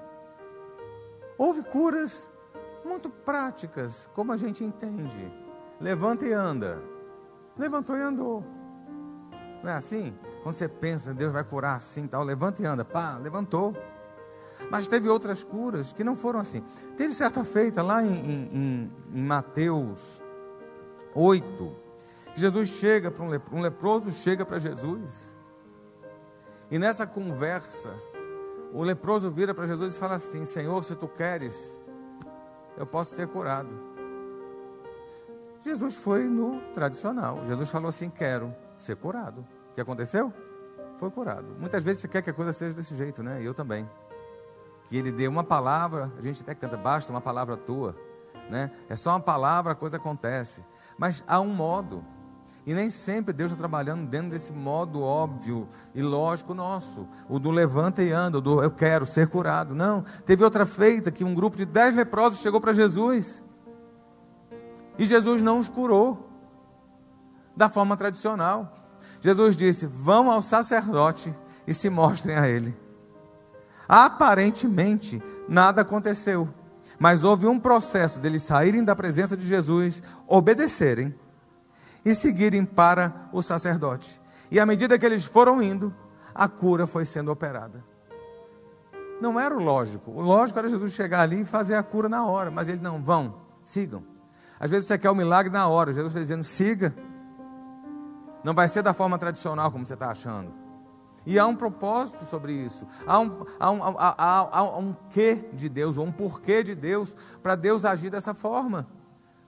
houve 1.40 1.64
curas 1.64 2.32
muito 2.86 3.10
práticas, 3.10 4.08
como 4.14 4.32
a 4.32 4.38
gente 4.38 4.64
entende. 4.64 5.41
Levanta 5.82 6.26
e 6.26 6.32
anda. 6.32 6.82
Levantou 7.58 7.98
e 7.98 8.02
andou. 8.02 8.46
Não 9.64 9.72
é 9.72 9.76
assim? 9.76 10.14
Quando 10.44 10.56
você 10.56 10.68
pensa, 10.68 11.14
Deus 11.14 11.32
vai 11.32 11.44
curar 11.44 11.76
assim, 11.76 12.08
tal, 12.08 12.24
levanta 12.24 12.62
e 12.62 12.66
anda. 12.66 12.86
Pá, 12.86 13.18
levantou. 13.18 13.76
Mas 14.70 14.88
teve 14.88 15.10
outras 15.10 15.44
curas 15.44 15.92
que 15.92 16.04
não 16.04 16.16
foram 16.16 16.40
assim. 16.40 16.64
Teve 16.98 17.14
certa 17.14 17.44
feita 17.44 17.82
lá 17.82 18.04
em, 18.04 18.14
em, 18.14 18.92
em 19.14 19.24
Mateus 19.24 20.24
8, 21.16 21.76
que 22.34 22.40
Jesus 22.40 22.70
chega 22.70 23.12
para 23.12 23.24
um 23.24 23.30
leproso, 23.30 23.58
um 23.58 23.62
leproso 23.62 24.12
chega 24.12 24.46
para 24.46 24.60
Jesus. 24.60 25.36
E 26.70 26.80
nessa 26.80 27.06
conversa, 27.06 27.94
o 28.72 28.84
leproso 28.84 29.30
vira 29.32 29.54
para 29.54 29.66
Jesus 29.66 29.96
e 29.96 30.00
fala 30.00 30.16
assim: 30.16 30.46
Senhor, 30.46 30.84
se 30.84 30.96
tu 30.96 31.08
queres, 31.08 31.80
eu 32.78 32.86
posso 32.86 33.14
ser 33.14 33.28
curado. 33.28 33.91
Jesus 35.64 35.96
foi 35.96 36.24
no 36.24 36.60
tradicional. 36.74 37.46
Jesus 37.46 37.70
falou 37.70 37.90
assim: 37.90 38.10
Quero 38.10 38.54
ser 38.76 38.96
curado. 38.96 39.46
O 39.72 39.74
que 39.74 39.82
aconteceu? 39.82 40.34
Foi 40.98 41.10
curado. 41.10 41.56
Muitas 41.60 41.84
vezes 41.84 42.02
você 42.02 42.08
quer 42.08 42.22
que 42.22 42.30
a 42.30 42.34
coisa 42.34 42.52
seja 42.52 42.76
desse 42.76 42.96
jeito, 42.96 43.24
né? 43.24 43.40
Eu 43.42 43.54
também. 43.54 43.90
Que 44.86 44.98
ele 44.98 45.12
dê 45.12 45.28
uma 45.28 45.44
palavra, 45.44 46.12
a 46.18 46.22
gente 46.22 46.42
até 46.42 46.54
canta, 46.54 46.76
basta 46.76 47.12
uma 47.12 47.22
palavra 47.22 47.56
tua, 47.56 47.96
né? 48.50 48.72
É 48.90 48.96
só 48.96 49.12
uma 49.12 49.20
palavra, 49.20 49.72
a 49.72 49.76
coisa 49.76 49.98
acontece. 49.98 50.66
Mas 50.98 51.24
há 51.28 51.40
um 51.40 51.54
modo. 51.54 52.04
E 52.66 52.74
nem 52.74 52.92
sempre 52.92 53.34
Deus 53.34 53.52
está 53.52 53.60
trabalhando 53.60 54.08
dentro 54.08 54.30
desse 54.30 54.54
modo 54.54 55.02
óbvio 55.02 55.68
e 55.96 56.02
lógico 56.02 56.54
nosso. 56.54 57.08
O 57.28 57.40
do 57.40 57.50
levanta 57.50 58.04
e 58.04 58.12
anda, 58.12 58.38
o 58.38 58.42
do 58.42 58.62
eu 58.62 58.70
quero 58.70 59.06
ser 59.06 59.28
curado. 59.28 59.74
Não. 59.74 60.04
Teve 60.26 60.44
outra 60.44 60.66
feita 60.66 61.12
que 61.12 61.24
um 61.24 61.34
grupo 61.34 61.58
de 61.58 61.66
dez 61.66 61.96
leprosos 61.96 62.40
chegou 62.40 62.62
para 62.62 62.74
Jesus. 62.74 63.44
E 64.98 65.06
Jesus 65.06 65.42
não 65.42 65.60
os 65.60 65.70
curou 65.70 66.30
da 67.56 67.70
forma 67.70 67.96
tradicional. 67.98 68.78
Jesus 69.20 69.56
disse: 69.56 69.86
Vão 69.86 70.32
ao 70.32 70.42
sacerdote 70.42 71.34
e 71.66 71.74
se 71.74 71.90
mostrem 71.90 72.38
a 72.38 72.48
ele. 72.48 72.78
Aparentemente, 73.88 75.22
nada 75.48 75.82
aconteceu, 75.82 76.50
mas 76.98 77.24
houve 77.24 77.46
um 77.46 77.60
processo 77.60 78.20
deles 78.20 78.44
saírem 78.44 78.84
da 78.84 78.96
presença 78.96 79.36
de 79.36 79.46
Jesus, 79.46 80.02
obedecerem 80.28 81.14
e 82.06 82.16
seguirem 82.16 82.66
para 82.66 83.30
o 83.32 83.42
sacerdote. 83.42 84.20
E 84.50 84.60
à 84.60 84.66
medida 84.66 84.98
que 84.98 85.06
eles 85.06 85.26
foram 85.26 85.62
indo, 85.62 85.94
a 86.34 86.48
cura 86.48 86.88
foi 86.88 87.06
sendo 87.06 87.32
operada. 87.32 87.84
Não 89.22 89.40
era 89.40 89.56
o 89.56 89.62
lógico. 89.62 90.12
O 90.12 90.22
lógico 90.22 90.58
era 90.58 90.68
Jesus 90.68 90.94
chegar 90.94 91.22
ali 91.22 91.42
e 91.42 91.46
fazer 91.46 91.76
a 91.76 91.84
cura 91.84 92.10
na 92.10 92.26
hora, 92.26 92.50
mas 92.50 92.68
eles 92.68 92.82
não 92.82 93.02
vão, 93.02 93.36
sigam. 93.64 94.04
Às 94.62 94.70
vezes 94.70 94.86
você 94.86 94.96
quer 94.96 95.10
o 95.10 95.14
um 95.14 95.16
milagre 95.16 95.52
na 95.52 95.68
hora. 95.68 95.92
Jesus 95.92 96.12
está 96.12 96.20
dizendo: 96.20 96.44
siga. 96.44 96.96
Não 98.44 98.54
vai 98.54 98.68
ser 98.68 98.84
da 98.84 98.94
forma 98.94 99.18
tradicional 99.18 99.72
como 99.72 99.84
você 99.84 99.96
está 99.96 100.12
achando. 100.12 100.54
E 101.26 101.40
há 101.40 101.48
um 101.48 101.56
propósito 101.56 102.26
sobre 102.26 102.54
isso. 102.54 102.86
Há 103.08 103.20
um, 103.20 103.46
há 103.60 103.72
um, 103.72 103.84
há, 103.84 104.16
há, 104.18 104.60
há 104.60 104.78
um 104.78 104.96
quê 105.10 105.50
de 105.54 105.68
Deus, 105.68 105.98
ou 105.98 106.06
um 106.06 106.12
porquê 106.12 106.62
de 106.64 106.76
Deus, 106.76 107.16
para 107.42 107.56
Deus 107.56 107.86
agir 107.86 108.12
dessa 108.12 108.36
forma. 108.36 108.88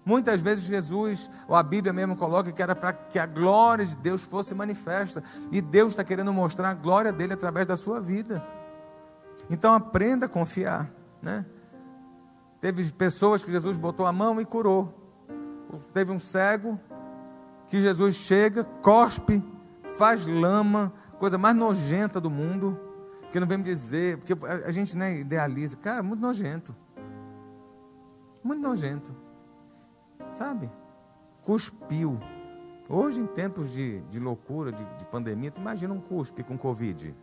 Muitas 0.06 0.42
vezes 0.42 0.66
Jesus, 0.66 1.30
ou 1.48 1.56
a 1.56 1.64
Bíblia 1.64 1.94
mesmo 1.94 2.16
coloca 2.16 2.52
que 2.52 2.62
era 2.62 2.76
para 2.76 2.92
que 2.92 3.18
a 3.18 3.26
glória 3.26 3.86
de 3.86 3.96
Deus 3.96 4.24
fosse 4.24 4.54
manifesta. 4.56 5.24
E 5.52 5.62
Deus 5.62 5.90
está 5.90 6.04
querendo 6.04 6.34
mostrar 6.34 6.70
a 6.72 6.74
glória 6.74 7.14
dele 7.14 7.34
através 7.34 7.68
da 7.68 7.78
sua 7.78 8.02
vida. 8.02 8.44
Então 9.50 9.74
aprenda 9.74 10.26
a 10.26 10.30
confiar. 10.30 10.92
Né? 11.22 11.46
Teve 12.60 12.92
pessoas 12.94 13.44
que 13.44 13.52
Jesus 13.52 13.78
botou 13.78 14.06
a 14.06 14.12
mão 14.12 14.42
e 14.42 14.46
curou 14.46 15.03
teve 15.94 16.12
um 16.12 16.20
cego 16.20 16.80
que 17.68 17.80
Jesus 17.80 18.16
chega, 18.16 18.64
cospe, 18.64 19.44
faz 19.98 20.28
lama, 20.28 20.94
coisa 21.18 21.38
mais 21.38 21.56
nojenta 21.56 22.20
do 22.20 22.30
mundo, 22.30 22.80
que 23.32 23.40
não 23.40 23.48
vem 23.48 23.58
me 23.58 23.64
dizer, 23.64 24.18
porque 24.18 24.34
a 24.46 24.72
gente 24.72 24.98
né, 24.98 25.20
idealiza, 25.20 25.78
cara, 25.78 26.04
muito 26.04 26.22
nojento. 26.22 26.76
Muito 28.44 28.62
nojento. 28.62 29.16
Sabe? 30.34 30.72
Cuspiu. 31.42 32.20
Hoje, 32.90 33.22
em 33.22 33.26
tempos 33.26 33.72
de, 33.72 34.02
de 34.02 34.20
loucura, 34.20 34.72
de, 34.72 34.84
de 34.98 35.06
pandemia, 35.08 35.50
tu 35.50 35.62
imagina 35.62 35.94
um 35.94 36.02
cuspe 36.02 36.44
com 36.44 36.58
Covid. 36.58 37.16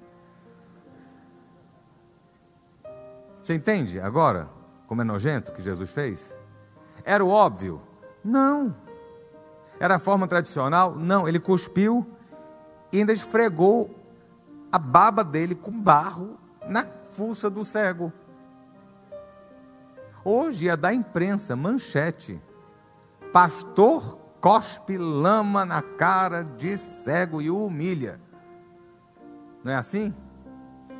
Você 3.42 3.54
entende 3.54 4.00
agora 4.00 4.48
como 4.86 5.02
é 5.02 5.04
nojento 5.04 5.52
que 5.52 5.62
Jesus 5.62 5.92
fez? 5.92 6.36
Era 7.04 7.24
o 7.24 7.28
óbvio. 7.28 7.89
Não. 8.24 8.74
Era 9.78 9.96
a 9.96 9.98
forma 9.98 10.28
tradicional? 10.28 10.94
Não. 10.94 11.26
Ele 11.26 11.40
cuspiu 11.40 12.06
e 12.92 12.98
ainda 12.98 13.12
esfregou 13.12 13.94
a 14.70 14.78
baba 14.78 15.24
dele 15.24 15.54
com 15.54 15.70
barro 15.70 16.38
na 16.68 16.84
fuça 16.84 17.48
do 17.48 17.64
cego. 17.64 18.12
Hoje 20.24 20.68
é 20.68 20.76
da 20.76 20.92
imprensa, 20.92 21.56
manchete. 21.56 22.40
Pastor 23.32 24.18
cospe 24.40 24.98
lama 24.98 25.64
na 25.64 25.82
cara 25.82 26.42
de 26.42 26.76
cego 26.76 27.40
e 27.40 27.50
o 27.50 27.66
humilha. 27.66 28.20
Não 29.64 29.72
é 29.72 29.76
assim? 29.76 30.14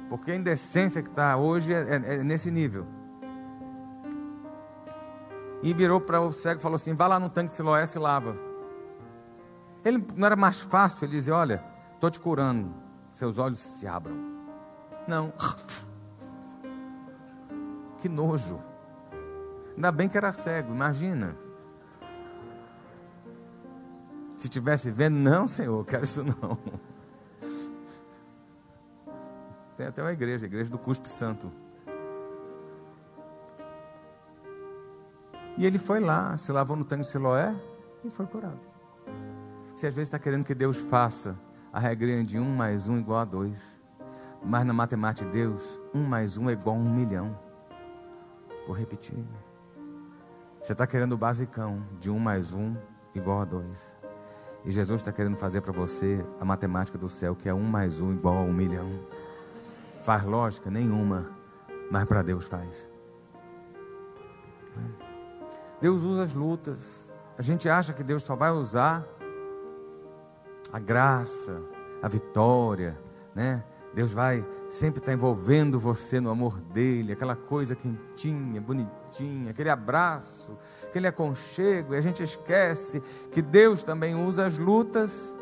Porque 0.09 0.33
a 0.33 0.37
indecência 0.37 1.03
que 1.03 1.09
está 1.09 1.37
hoje 1.37 1.73
é, 1.73 1.79
é, 1.79 2.15
é 2.15 2.25
nesse 2.25 2.51
nível 2.51 3.00
e 5.63 5.75
virou 5.75 6.01
para 6.01 6.21
o 6.21 6.33
cego 6.33 6.61
e 6.61 6.63
falou 6.63 6.77
assim: 6.77 6.95
Vá 6.95 7.07
lá 7.07 7.19
no 7.19 7.29
tanque 7.29 7.51
de 7.51 7.55
Siloé 7.55 7.85
e 7.85 7.99
lava. 7.99 8.37
Ele 9.85 10.05
não 10.17 10.27
era 10.27 10.37
mais 10.37 10.61
fácil 10.61 11.05
ele 11.05 11.13
dizer: 11.13 11.33
Olha, 11.33 11.65
estou 11.95 12.11
te 12.11 12.21
curando, 12.21 12.73
seus 13.11 13.39
olhos 13.39 13.59
se 13.59 13.87
abram. 13.87 14.17
Não. 15.07 15.33
Que 17.99 18.09
nojo. 18.09 18.59
Ainda 19.77 19.93
bem 19.93 20.09
que 20.09 20.17
era 20.17 20.33
cego, 20.33 20.73
imagina. 20.73 21.37
Se 24.39 24.49
tivesse 24.49 24.91
vendo, 24.91 25.19
não, 25.19 25.47
Senhor, 25.47 25.85
quero 25.85 26.05
isso 26.05 26.25
não. 26.25 26.57
Tem 29.77 29.87
até 29.87 30.01
uma 30.01 30.13
igreja, 30.13 30.47
a 30.47 30.49
igreja 30.49 30.71
do 30.71 30.79
Cuspe 30.79 31.11
Santo. 31.11 31.53
E 35.61 35.67
ele 35.67 35.79
foi 35.79 36.01
lá, 36.01 36.35
se 36.39 36.51
lavou 36.53 36.75
no 36.75 36.87
tanque 36.87 37.03
de 37.03 37.09
Siloé 37.09 37.55
e 38.03 38.09
foi 38.09 38.25
curado. 38.25 38.59
Você 39.75 39.89
às 39.89 39.95
vezes 39.95 40.09
está 40.09 40.19
querendo 40.19 40.43
que 40.43 40.55
Deus 40.55 40.81
faça 40.81 41.39
a 41.71 41.79
regrinha 41.79 42.25
de 42.25 42.39
um 42.39 42.57
mais 42.57 42.89
um 42.89 42.99
igual 42.99 43.19
a 43.19 43.27
dois. 43.27 43.79
Mas 44.43 44.65
na 44.65 44.73
matemática 44.73 45.29
de 45.29 45.37
Deus, 45.37 45.79
um 45.95 46.03
mais 46.05 46.39
um 46.39 46.49
é 46.49 46.55
igual 46.55 46.77
a 46.77 46.79
um 46.79 46.91
milhão. 46.91 47.39
Vou 48.67 48.75
repetir. 48.75 49.23
Você 50.59 50.73
está 50.73 50.87
querendo 50.87 51.13
o 51.13 51.19
basicão 51.19 51.87
de 52.01 52.11
um 52.11 52.19
mais 52.19 52.55
um 52.55 52.75
igual 53.15 53.43
a 53.43 53.45
dois. 53.45 54.01
E 54.65 54.71
Jesus 54.71 55.03
está 55.03 55.13
querendo 55.13 55.37
fazer 55.37 55.61
para 55.61 55.73
você 55.73 56.27
a 56.41 56.45
matemática 56.47 56.97
do 56.97 57.07
céu, 57.11 57.37
que 57.37 57.51
é 57.51 57.55
um 57.55 57.65
mais 57.65 58.01
um 58.01 58.15
igual 58.15 58.39
a 58.39 58.41
um 58.41 58.53
milhão. 58.55 58.89
Faz 60.01 60.25
lógica 60.25 60.71
nenhuma, 60.71 61.31
mas 61.91 62.07
para 62.07 62.23
Deus 62.23 62.49
faz. 62.49 62.89
Deus 65.81 66.05
usa 66.05 66.25
as 66.25 66.35
lutas. 66.35 67.15
A 67.39 67.43
gente 67.43 67.69
acha 67.69 67.93
que 67.93 68.03
Deus 68.03 68.23
só 68.23 68.37
vai 68.37 68.51
usar 68.51 69.07
a 70.73 70.79
graça, 70.79 71.61
a 72.03 72.09
vitória, 72.09 72.99
né? 73.35 73.65
Deus 73.93 74.13
vai 74.13 74.47
sempre 74.69 75.01
estar 75.01 75.13
envolvendo 75.13 75.81
você 75.81 76.21
no 76.21 76.31
amor 76.31 76.61
dele, 76.61 77.13
aquela 77.13 77.35
coisa 77.35 77.75
quentinha, 77.75 78.61
bonitinha, 78.61 79.51
aquele 79.51 79.69
abraço, 79.69 80.57
aquele 80.85 81.09
aconchego, 81.09 81.95
e 81.95 81.97
a 81.97 82.01
gente 82.01 82.23
esquece 82.23 83.03
que 83.33 83.43
Deus 83.43 83.83
também 83.83 84.15
usa 84.15 84.47
as 84.47 84.59
lutas 84.59 85.37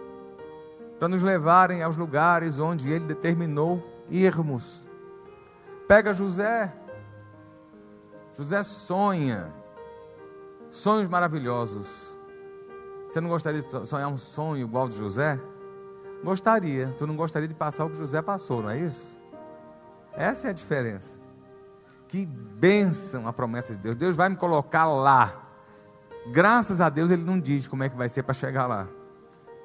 para 0.98 1.08
nos 1.08 1.22
levarem 1.22 1.82
aos 1.82 1.96
lugares 1.96 2.58
onde 2.58 2.90
ele 2.90 3.04
determinou 3.04 3.84
irmos. 4.08 4.88
Pega 5.86 6.14
José. 6.14 6.74
José 8.32 8.62
sonha 8.62 9.52
sonhos 10.70 11.08
maravilhosos. 11.08 12.18
Você 13.08 13.20
não 13.20 13.28
gostaria 13.28 13.62
de 13.62 13.86
sonhar 13.86 14.08
um 14.08 14.18
sonho 14.18 14.64
igual 14.64 14.84
ao 14.84 14.88
de 14.88 14.96
José? 14.96 15.40
Gostaria. 16.22 16.92
Tu 16.96 17.06
não 17.06 17.16
gostaria 17.16 17.48
de 17.48 17.54
passar 17.54 17.84
o 17.84 17.90
que 17.90 17.96
José 17.96 18.20
passou, 18.20 18.62
não 18.62 18.70
é 18.70 18.78
isso? 18.78 19.18
Essa 20.12 20.48
é 20.48 20.50
a 20.50 20.52
diferença. 20.52 21.18
Que 22.06 22.26
bênção 22.26 23.26
a 23.28 23.32
promessa 23.32 23.74
de 23.74 23.78
Deus. 23.78 23.94
Deus 23.94 24.16
vai 24.16 24.28
me 24.28 24.36
colocar 24.36 24.86
lá. 24.86 25.42
Graças 26.32 26.80
a 26.80 26.88
Deus 26.90 27.10
ele 27.10 27.24
não 27.24 27.40
diz 27.40 27.66
como 27.66 27.84
é 27.84 27.88
que 27.88 27.96
vai 27.96 28.08
ser 28.08 28.22
para 28.22 28.34
chegar 28.34 28.66
lá. 28.66 28.88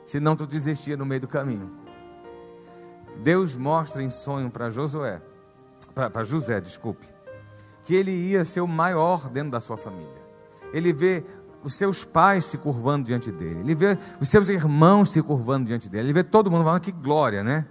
Senão 0.05 0.35
tu 0.35 0.45
desistia 0.45 0.95
no 0.95 1.05
meio 1.05 1.21
do 1.21 1.27
caminho. 1.27 1.71
Deus 3.21 3.55
mostra 3.55 4.03
em 4.03 4.09
sonho 4.09 4.49
para 4.49 4.69
Josué, 4.69 5.21
para 5.93 6.23
José, 6.23 6.59
desculpe, 6.59 7.05
que 7.83 7.93
ele 7.93 8.11
ia 8.11 8.43
ser 8.43 8.61
o 8.61 8.67
maior 8.67 9.29
dentro 9.29 9.51
da 9.51 9.59
sua 9.59 9.77
família. 9.77 10.22
Ele 10.73 10.91
vê 10.91 11.23
os 11.63 11.75
seus 11.75 12.03
pais 12.03 12.43
se 12.45 12.57
curvando 12.57 13.05
diante 13.05 13.31
dele, 13.31 13.61
ele 13.61 13.73
vê 13.73 13.97
os 14.19 14.27
seus 14.27 14.49
irmãos 14.49 15.11
se 15.11 15.21
curvando 15.21 15.65
diante 15.65 15.87
dele, 15.87 16.07
ele 16.07 16.13
vê 16.13 16.23
todo 16.23 16.51
mundo 16.51 16.65
falando 16.65 16.81
que 16.81 16.91
glória, 16.91 17.41
né? 17.41 17.65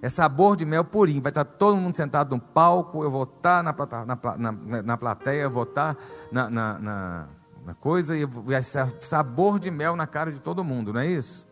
É 0.00 0.08
sabor 0.08 0.54
de 0.54 0.64
mel 0.64 0.84
purinho, 0.84 1.22
vai 1.22 1.30
estar 1.30 1.44
todo 1.44 1.76
mundo 1.76 1.96
sentado 1.96 2.36
no 2.36 2.40
palco, 2.40 3.02
eu 3.02 3.10
vou 3.10 3.24
estar 3.24 3.64
na, 3.64 3.74
na, 4.06 4.52
na, 4.52 4.82
na 4.82 4.96
plateia, 4.96 5.42
eu 5.42 5.50
vou 5.50 5.62
estar 5.62 5.96
na, 6.30 6.50
na, 6.50 6.78
na, 6.78 7.26
na 7.64 7.74
coisa, 7.74 8.16
e 8.16 8.24
vai 8.24 8.62
ser 8.62 8.86
sabor 9.00 9.58
de 9.58 9.70
mel 9.70 9.96
na 9.96 10.06
cara 10.06 10.30
de 10.30 10.38
todo 10.38 10.62
mundo, 10.62 10.92
não 10.92 11.00
é 11.00 11.06
isso? 11.06 11.46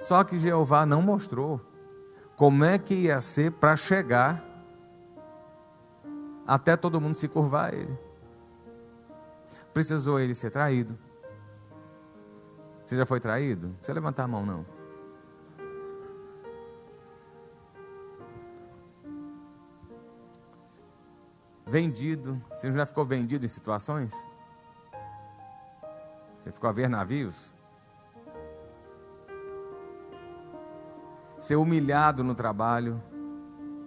Só 0.00 0.24
que 0.24 0.38
Jeová 0.38 0.84
não 0.84 1.02
mostrou 1.02 1.60
como 2.36 2.64
é 2.64 2.78
que 2.78 2.94
ia 2.94 3.20
ser 3.20 3.52
para 3.52 3.76
chegar 3.76 4.42
até 6.46 6.76
todo 6.76 7.00
mundo 7.00 7.18
se 7.18 7.28
curvar 7.28 7.70
a 7.70 7.74
ele. 7.74 8.03
Precisou 9.74 10.20
ele 10.20 10.34
ser 10.34 10.52
traído. 10.52 10.96
Você 12.84 12.94
já 12.94 13.04
foi 13.04 13.18
traído? 13.18 13.66
Não 13.66 13.74
precisa 13.74 13.92
levantar 13.92 14.22
a 14.22 14.28
mão, 14.28 14.46
não. 14.46 14.64
Vendido. 21.66 22.40
Você 22.50 22.72
já 22.72 22.86
ficou 22.86 23.04
vendido 23.04 23.44
em 23.44 23.48
situações? 23.48 24.14
Você 26.44 26.52
ficou 26.52 26.70
a 26.70 26.72
ver 26.72 26.88
navios? 26.88 27.54
Ser 31.40 31.56
humilhado 31.56 32.22
no 32.22 32.34
trabalho, 32.34 33.02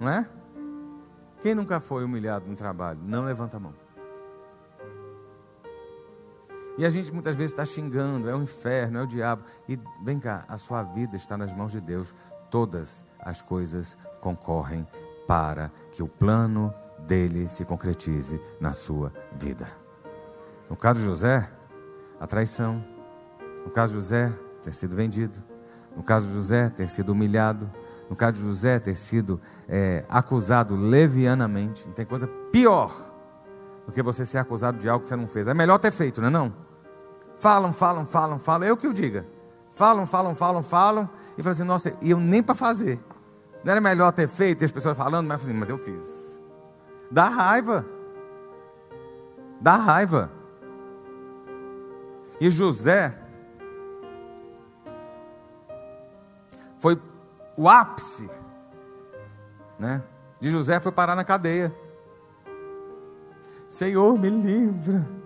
não 0.02 0.10
é? 0.10 0.30
Quem 1.40 1.56
nunca 1.56 1.80
foi 1.80 2.04
humilhado 2.04 2.46
no 2.46 2.58
trabalho? 2.58 3.00
Não 3.04 3.24
levanta 3.24 3.56
a 3.56 3.60
mão. 3.60 3.87
E 6.78 6.86
a 6.86 6.90
gente 6.90 7.12
muitas 7.12 7.36
vezes 7.36 7.52
está 7.52 7.66
xingando, 7.66 8.30
é 8.30 8.36
o 8.36 8.42
inferno, 8.42 9.00
é 9.00 9.02
o 9.02 9.08
diabo. 9.08 9.44
E 9.68 9.80
vem 10.04 10.20
cá, 10.20 10.46
a 10.48 10.58
sua 10.58 10.84
vida 10.84 11.16
está 11.16 11.36
nas 11.36 11.54
mãos 11.54 11.72
de 11.72 11.82
Deus. 11.82 12.14
Todas 12.52 13.06
as 13.20 13.42
coisas 13.42 13.98
concorrem 14.22 14.88
para 15.28 15.72
que 15.92 16.04
o 16.04 16.08
plano 16.08 16.74
dele 17.00 17.50
se 17.50 17.66
concretize 17.66 18.40
na 18.60 18.74
sua 18.74 19.12
vida. 19.40 19.68
No 20.70 20.76
caso 20.76 21.00
de 21.00 21.06
José, 21.06 21.50
a 22.20 22.28
traição. 22.28 22.84
No 23.66 23.72
caso 23.72 23.94
de 23.94 24.00
José, 24.00 24.34
ter 24.62 24.74
sido 24.74 24.96
vendido. 24.96 25.44
No 25.96 26.04
caso 26.04 26.28
de 26.28 26.34
José, 26.36 26.70
ter 26.70 26.88
sido 26.90 27.12
humilhado. 27.12 27.72
No 28.08 28.16
caso 28.16 28.34
de 28.34 28.42
José, 28.42 28.80
ter 28.80 28.96
sido 28.96 29.42
é, 29.68 30.06
acusado 30.08 30.76
levianamente. 30.76 31.88
Não 31.88 31.94
tem 31.94 32.06
coisa 32.06 32.28
pior 32.52 32.94
do 33.86 33.92
que 33.92 34.02
você 34.04 34.26
ser 34.26 34.38
acusado 34.38 34.78
de 34.78 34.88
algo 34.88 35.04
que 35.04 35.10
você 35.10 35.16
não 35.16 35.28
fez. 35.28 35.48
É 35.48 35.54
melhor 35.54 35.80
ter 35.80 35.92
feito, 35.92 36.22
não 36.22 36.28
é 36.28 36.32
não? 36.32 36.67
Falam, 37.40 37.72
falam, 37.72 38.06
falam, 38.06 38.40
falam. 38.40 38.68
Eu 38.68 38.76
que 38.76 38.88
o 38.88 38.94
diga. 38.94 39.26
Falam, 39.72 40.08
falam, 40.08 40.34
falam, 40.34 40.64
falam. 40.64 41.10
E 41.38 41.44
falam 41.44 41.54
assim, 41.54 41.64
nossa, 41.64 41.94
e 42.02 42.10
eu 42.10 42.20
nem 42.20 42.42
para 42.42 42.56
fazer. 42.56 43.00
Não 43.64 43.72
era 43.72 43.82
melhor 43.82 44.12
ter 44.12 44.28
feito, 44.28 44.64
e 44.64 44.66
as 44.66 44.72
pessoas 44.72 44.98
falando, 44.98 45.28
mas, 45.28 45.42
assim, 45.42 45.54
mas 45.54 45.70
eu 45.70 45.78
fiz. 45.78 46.42
Dá 47.12 47.26
raiva. 47.26 47.86
Dá 49.62 49.76
raiva. 49.76 50.32
E 52.40 52.50
José 52.52 53.18
foi 56.78 57.02
o 57.56 57.68
ápice, 57.68 58.30
né? 59.80 60.04
De 60.40 60.52
José 60.52 60.80
foi 60.80 60.92
parar 60.92 61.16
na 61.16 61.24
cadeia. 61.24 61.76
Senhor, 63.70 64.18
me 64.20 64.30
livra 64.30 65.17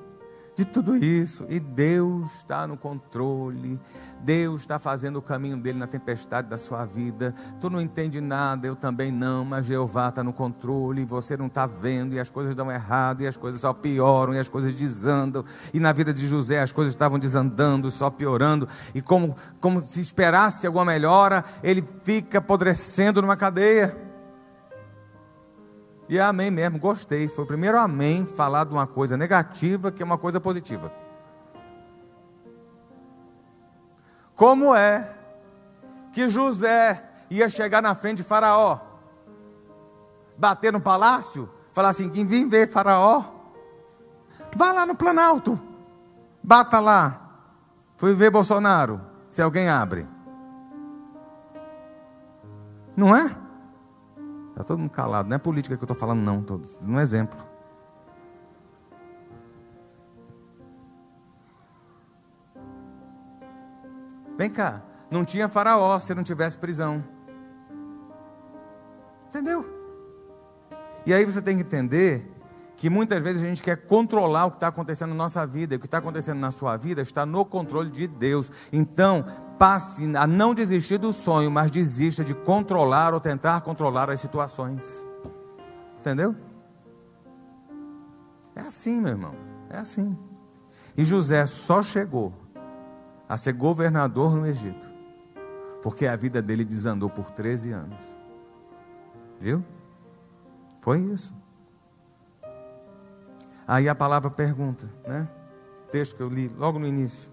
de 0.62 0.66
tudo 0.66 0.96
isso. 0.96 1.46
E 1.50 1.60
Deus 1.60 2.32
está 2.38 2.68
no 2.68 2.78
controle. 2.78 3.80
Deus 4.20 4.62
está 4.62 4.78
fazendo 4.78 5.18
o 5.18 5.22
caminho 5.22 5.58
dele 5.58 5.80
na 5.80 5.88
tempestade 5.88 6.48
da 6.48 6.58
sua 6.58 6.86
vida. 6.86 7.34
Tu 7.60 7.70
não 7.70 7.82
entende 7.82 8.22
nada, 8.22 8.68
eu 8.68 8.76
também 8.76 9.12
não, 9.12 9.44
mas 9.44 9.66
Jeová 9.66 10.10
está 10.10 10.24
no 10.24 10.32
controle. 10.32 11.02
E 11.02 11.06
você 11.06 11.36
não 11.36 11.48
está 11.48 11.66
vendo, 11.66 12.14
e 12.14 12.20
as 12.20 12.30
coisas 12.30 12.56
dão 12.56 12.72
errado, 12.72 13.22
e 13.22 13.28
as 13.28 13.38
coisas 13.38 13.62
só 13.62 13.74
pioram, 13.74 14.36
e 14.36 14.40
as 14.40 14.48
coisas 14.48 14.76
desandam. 14.76 15.44
E 15.74 15.80
na 15.80 15.92
vida 15.92 16.14
de 16.14 16.28
José 16.28 16.62
as 16.62 16.72
coisas 16.72 16.94
estavam 16.94 17.18
desandando, 17.18 17.90
só 17.90 18.12
piorando. 18.12 18.68
E 18.94 19.02
como, 19.02 19.36
como 19.60 19.82
se 19.82 20.00
esperasse 20.00 20.68
alguma 20.68 20.86
melhora, 20.86 21.44
ele 21.64 21.84
fica 22.04 22.38
apodrecendo 22.38 23.22
numa 23.22 23.36
cadeia. 23.36 24.11
E 26.12 26.18
é 26.18 26.22
amém 26.22 26.52
mesmo, 26.52 26.78
gostei. 26.78 27.30
Foi 27.30 27.46
o 27.46 27.48
primeiro 27.48 27.80
amém 27.80 28.26
falar 28.26 28.66
de 28.66 28.74
uma 28.74 28.86
coisa 28.86 29.16
negativa 29.16 29.90
que 29.94 30.04
é 30.04 30.06
uma 30.06 30.18
coisa 30.18 30.42
positiva. 30.42 30.92
Como 34.36 34.76
é 34.76 35.10
que 36.12 36.28
José 36.28 37.02
ia 37.30 37.48
chegar 37.48 37.82
na 37.82 37.96
frente 37.96 38.18
de 38.18 38.24
Faraó, 38.24 38.78
bater 40.38 40.74
no 40.74 40.82
palácio, 40.82 41.50
falar 41.72 41.92
assim: 41.92 42.10
quem 42.10 42.26
vem 42.26 42.50
ver 42.50 42.70
Faraó, 42.70 43.24
vá 44.54 44.74
lá 44.74 44.86
no 44.86 44.98
Planalto, 44.98 45.58
bata 46.44 46.78
lá. 46.82 47.22
Fui 47.96 48.14
ver 48.14 48.30
Bolsonaro, 48.30 49.00
se 49.32 49.42
alguém 49.42 49.70
abre. 49.70 50.06
Não 52.98 53.16
é? 53.16 53.41
Está 54.52 54.64
todo 54.64 54.80
mundo 54.80 54.92
calado. 54.92 55.28
Não 55.28 55.36
é 55.36 55.40
política 55.40 55.76
que 55.76 55.84
eu 55.84 55.86
estou 55.86 55.98
falando, 55.98 56.20
não. 56.22 56.42
Dando 56.42 56.68
um 56.86 57.00
exemplo. 57.00 57.40
Vem 64.38 64.50
cá. 64.50 64.82
Não 65.10 65.26
tinha 65.26 65.50
faraó 65.50 66.00
se 66.00 66.14
não 66.16 66.24
tivesse 66.24 66.58
prisão. 66.58 67.04
Entendeu? 69.28 69.66
E 71.06 71.14
aí 71.14 71.26
você 71.26 71.42
tem 71.42 71.58
que 71.58 71.64
entender 71.64 72.30
que 72.76 72.90
muitas 72.90 73.22
vezes 73.22 73.44
a 73.44 73.46
gente 73.46 73.62
quer 73.62 73.86
controlar 73.86 74.46
o 74.48 74.50
que 74.50 74.58
está 74.58 74.68
acontecendo 74.68 75.10
na 75.10 75.16
nossa 75.16 75.46
vida, 75.46 75.76
e 75.76 75.78
o 75.78 75.80
que 75.80 75.86
está 75.86 76.00
acontecendo 76.00 76.40
na 76.40 76.50
sua 76.50 76.76
vida 76.78 77.02
está 77.02 77.26
no 77.26 77.46
controle 77.46 77.92
de 77.92 78.08
Deus. 78.08 78.52
Então, 78.74 79.24
passe 79.62 80.18
a 80.18 80.26
não 80.26 80.56
desistir 80.56 80.98
do 80.98 81.14
sonho, 81.14 81.52
mas 81.52 81.70
desista 81.70 82.24
de 82.24 82.34
controlar 82.34 83.14
ou 83.14 83.20
tentar 83.20 83.62
controlar 83.62 84.10
as 84.10 84.20
situações. 84.20 85.06
Entendeu? 86.00 86.36
É 88.56 88.62
assim, 88.62 89.00
meu 89.00 89.12
irmão, 89.12 89.36
é 89.70 89.78
assim. 89.78 90.18
E 90.98 91.04
José 91.04 91.46
só 91.46 91.84
chegou 91.84 92.34
a 93.30 93.38
ser 93.38 93.54
governador 93.54 94.36
no 94.36 94.48
Egito, 94.48 94.92
porque 95.84 96.08
a 96.08 96.16
vida 96.16 96.42
dele 96.42 96.66
desandou 96.66 97.08
por 97.12 97.30
13 97.30 97.72
anos. 97.72 98.18
Viu? 99.40 99.64
Foi 100.82 100.98
isso. 101.02 101.36
Aí 103.68 103.88
a 103.88 103.94
palavra 103.94 104.32
pergunta, 104.32 104.90
né? 105.06 105.30
texto 105.92 106.18
que 106.18 106.24
eu 106.24 106.30
li 106.30 106.48
logo 106.48 106.80
no 106.80 106.88
início. 106.88 107.32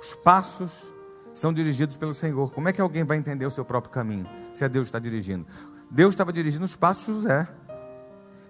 Os 0.00 0.14
passos 0.14 0.94
são 1.32 1.52
dirigidos 1.52 1.96
pelo 1.96 2.12
Senhor. 2.12 2.50
Como 2.52 2.68
é 2.68 2.72
que 2.72 2.80
alguém 2.80 3.04
vai 3.04 3.16
entender 3.16 3.46
o 3.46 3.50
seu 3.50 3.64
próprio 3.64 3.92
caminho 3.92 4.26
se 4.52 4.64
é 4.64 4.68
Deus 4.68 4.84
que 4.84 4.88
está 4.88 4.98
dirigindo? 4.98 5.46
Deus 5.90 6.14
estava 6.14 6.32
dirigindo 6.32 6.64
os 6.64 6.76
passos 6.76 7.06
de 7.06 7.12
José. 7.12 7.48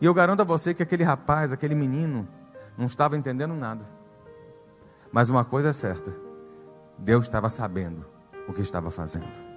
E 0.01 0.07
eu 0.07 0.15
garanto 0.15 0.41
a 0.41 0.45
você 0.45 0.73
que 0.73 0.83
aquele 0.83 1.05
rapaz, 1.05 1.53
aquele 1.53 1.75
menino, 1.75 2.27
não 2.77 2.87
estava 2.87 3.17
entendendo 3.17 3.55
nada. 3.55 3.85
Mas 5.13 5.29
uma 5.29 5.45
coisa 5.45 5.71
é 5.71 5.73
certa: 5.73 6.13
Deus 6.99 7.25
estava 7.25 7.49
sabendo 7.49 8.07
o 8.49 8.53
que 8.53 8.63
estava 8.63 8.91
fazendo. 8.91 9.51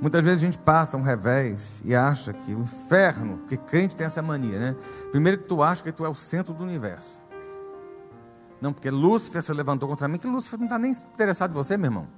Muitas 0.00 0.22
vezes 0.22 0.42
a 0.42 0.46
gente 0.46 0.58
passa 0.58 0.98
um 0.98 1.02
revés 1.02 1.80
e 1.84 1.94
acha 1.94 2.32
que 2.32 2.54
o 2.54 2.60
inferno, 2.60 3.38
que 3.48 3.56
crente 3.56 3.96
tem 3.96 4.04
essa 4.04 4.20
mania, 4.20 4.58
né? 4.58 4.76
Primeiro 5.10 5.38
que 5.38 5.44
tu 5.44 5.62
acha 5.62 5.82
que 5.82 5.92
tu 5.92 6.04
é 6.04 6.08
o 6.08 6.14
centro 6.14 6.52
do 6.52 6.62
universo. 6.62 7.23
Não, 8.64 8.72
porque 8.72 8.88
Lúcifer 8.88 9.42
se 9.42 9.52
levantou 9.52 9.86
contra 9.86 10.08
mim, 10.08 10.16
que 10.16 10.26
Lúcifer 10.26 10.58
não 10.58 10.64
está 10.64 10.78
nem 10.78 10.90
interessado 10.90 11.50
em 11.50 11.52
você, 11.52 11.76
meu 11.76 11.88
irmão. 11.88 12.08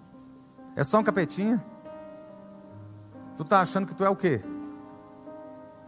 É 0.76 0.84
só 0.84 1.00
um 1.00 1.02
capetinha. 1.02 1.60
Tu 3.36 3.42
está 3.42 3.62
achando 3.62 3.84
que 3.84 3.92
tu 3.96 4.04
é 4.04 4.08
o 4.08 4.14
quê? 4.14 4.40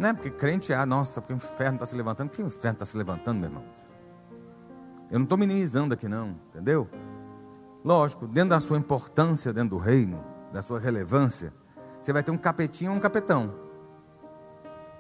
Não 0.01 0.09
é 0.09 0.13
porque 0.13 0.33
crente, 0.33 0.73
ah, 0.73 0.85
nossa, 0.85 1.21
porque 1.21 1.33
o 1.33 1.37
inferno 1.37 1.75
está 1.75 1.87
se 1.87 1.95
levantando. 1.95 2.31
Que 2.31 2.43
inferno 2.43 2.73
está 2.73 2.85
se 2.85 2.97
levantando, 2.97 3.39
meu 3.39 3.51
irmão? 3.51 3.65
Eu 5.09 5.21
não 5.21 5.25
estou 5.27 5.39
minimizando 5.39 5.95
aqui, 5.95 6.09
não, 6.09 6.31
entendeu? 6.49 6.91
Lógico, 7.85 8.27
dentro 8.27 8.51
da 8.51 8.59
sua 8.59 8.79
importância, 8.79 9.53
dentro 9.53 9.77
do 9.77 9.79
reino, 9.79 10.25
da 10.53 10.61
sua 10.61 10.81
relevância, 10.81 11.53
você 12.01 12.13
vai 12.13 12.25
ter 12.25 12.33
um 12.33 12.37
capetinho 12.37 12.91
ou 12.91 12.97
um 12.97 13.01
capetão. 13.01 13.55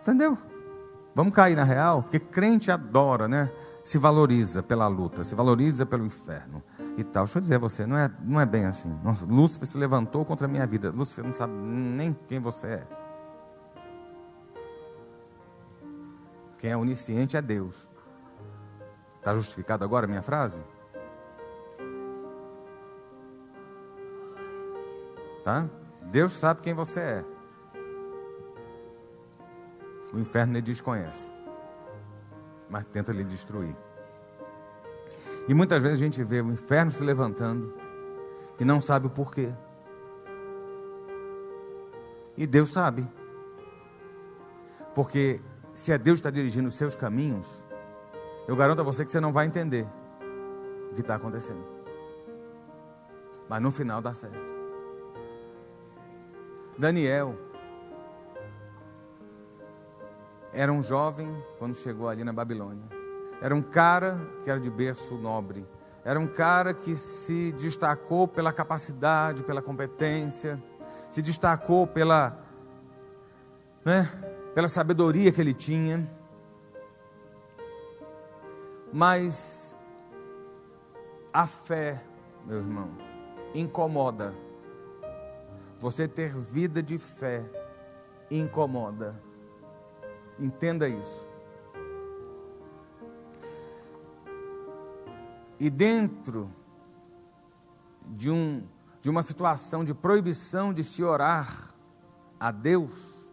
Entendeu? 0.02 0.38
Vamos 1.16 1.34
cair 1.34 1.56
na 1.56 1.64
real? 1.64 2.00
Porque 2.00 2.20
crente 2.20 2.70
adora, 2.70 3.26
né? 3.26 3.50
Se 3.88 3.96
valoriza 3.96 4.62
pela 4.62 4.86
luta, 4.86 5.24
se 5.24 5.34
valoriza 5.34 5.86
pelo 5.86 6.04
inferno 6.04 6.62
e 6.98 7.02
tal. 7.02 7.24
Deixa 7.24 7.38
eu 7.38 7.40
dizer 7.40 7.54
a 7.54 7.58
você, 7.58 7.86
não 7.86 7.96
é, 7.96 8.12
não 8.22 8.38
é 8.38 8.44
bem 8.44 8.66
assim. 8.66 8.94
Nossa, 9.02 9.24
Lúcifer 9.24 9.66
se 9.66 9.78
levantou 9.78 10.26
contra 10.26 10.46
a 10.46 10.48
minha 10.48 10.66
vida. 10.66 10.90
Lúcifer 10.90 11.24
não 11.24 11.32
sabe 11.32 11.54
nem 11.54 12.12
quem 12.12 12.38
você 12.38 12.66
é. 12.66 12.88
Quem 16.58 16.70
é 16.70 16.76
onisciente 16.76 17.34
é 17.34 17.40
Deus. 17.40 17.88
Está 19.16 19.34
justificado 19.34 19.86
agora 19.86 20.04
a 20.04 20.08
minha 20.08 20.22
frase? 20.22 20.66
Tá? 25.42 25.66
Deus 26.02 26.34
sabe 26.34 26.60
quem 26.60 26.74
você 26.74 27.00
é. 27.00 27.24
O 30.12 30.18
inferno 30.18 30.52
ele 30.52 30.60
desconhece, 30.60 31.32
mas 32.70 32.84
tenta 32.86 33.12
lhe 33.12 33.24
destruir. 33.24 33.76
E 35.48 35.54
muitas 35.54 35.80
vezes 35.80 36.00
a 36.00 36.04
gente 36.04 36.22
vê 36.22 36.40
o 36.40 36.50
inferno 36.52 36.90
se 36.90 37.02
levantando 37.02 37.72
e 38.60 38.64
não 38.64 38.80
sabe 38.80 39.06
o 39.06 39.10
porquê. 39.10 39.48
E 42.36 42.46
Deus 42.46 42.70
sabe. 42.70 43.08
Porque 44.94 45.40
se 45.72 45.92
é 45.92 45.98
Deus 45.98 46.16
que 46.16 46.20
está 46.20 46.30
dirigindo 46.30 46.68
os 46.68 46.74
seus 46.74 46.94
caminhos, 46.94 47.66
eu 48.46 48.56
garanto 48.56 48.80
a 48.80 48.84
você 48.84 49.04
que 49.04 49.10
você 49.10 49.20
não 49.20 49.32
vai 49.32 49.46
entender 49.46 49.86
o 50.90 50.94
que 50.94 51.00
está 51.00 51.14
acontecendo. 51.14 51.64
Mas 53.48 53.62
no 53.62 53.70
final 53.72 54.02
dá 54.02 54.12
certo. 54.12 54.58
Daniel 56.76 57.34
era 60.52 60.72
um 60.72 60.82
jovem 60.82 61.30
quando 61.58 61.74
chegou 61.74 62.08
ali 62.08 62.24
na 62.24 62.32
Babilônia. 62.32 62.84
Era 63.40 63.54
um 63.54 63.62
cara 63.62 64.18
que 64.42 64.50
era 64.50 64.58
de 64.58 64.70
berço 64.70 65.16
nobre. 65.16 65.66
Era 66.04 66.18
um 66.18 66.26
cara 66.26 66.72
que 66.72 66.96
se 66.96 67.52
destacou 67.52 68.26
pela 68.26 68.52
capacidade, 68.52 69.42
pela 69.42 69.60
competência, 69.60 70.62
se 71.10 71.20
destacou 71.20 71.86
pela, 71.86 72.38
né, 73.84 74.08
pela 74.54 74.68
sabedoria 74.68 75.30
que 75.30 75.40
ele 75.40 75.52
tinha. 75.52 76.08
Mas 78.92 79.76
a 81.32 81.46
fé, 81.46 82.02
meu 82.46 82.58
irmão, 82.58 82.88
incomoda 83.54 84.34
você 85.80 86.08
ter 86.08 86.34
vida 86.34 86.82
de 86.82 86.98
fé 86.98 87.44
incomoda. 88.30 89.14
Entenda 90.38 90.88
isso. 90.88 91.28
E 95.60 95.68
dentro 95.68 96.48
de, 98.06 98.30
um, 98.30 98.66
de 99.00 99.10
uma 99.10 99.22
situação 99.22 99.84
de 99.84 99.92
proibição 99.92 100.72
de 100.72 100.84
se 100.84 101.02
orar 101.02 101.74
a 102.38 102.52
Deus, 102.52 103.32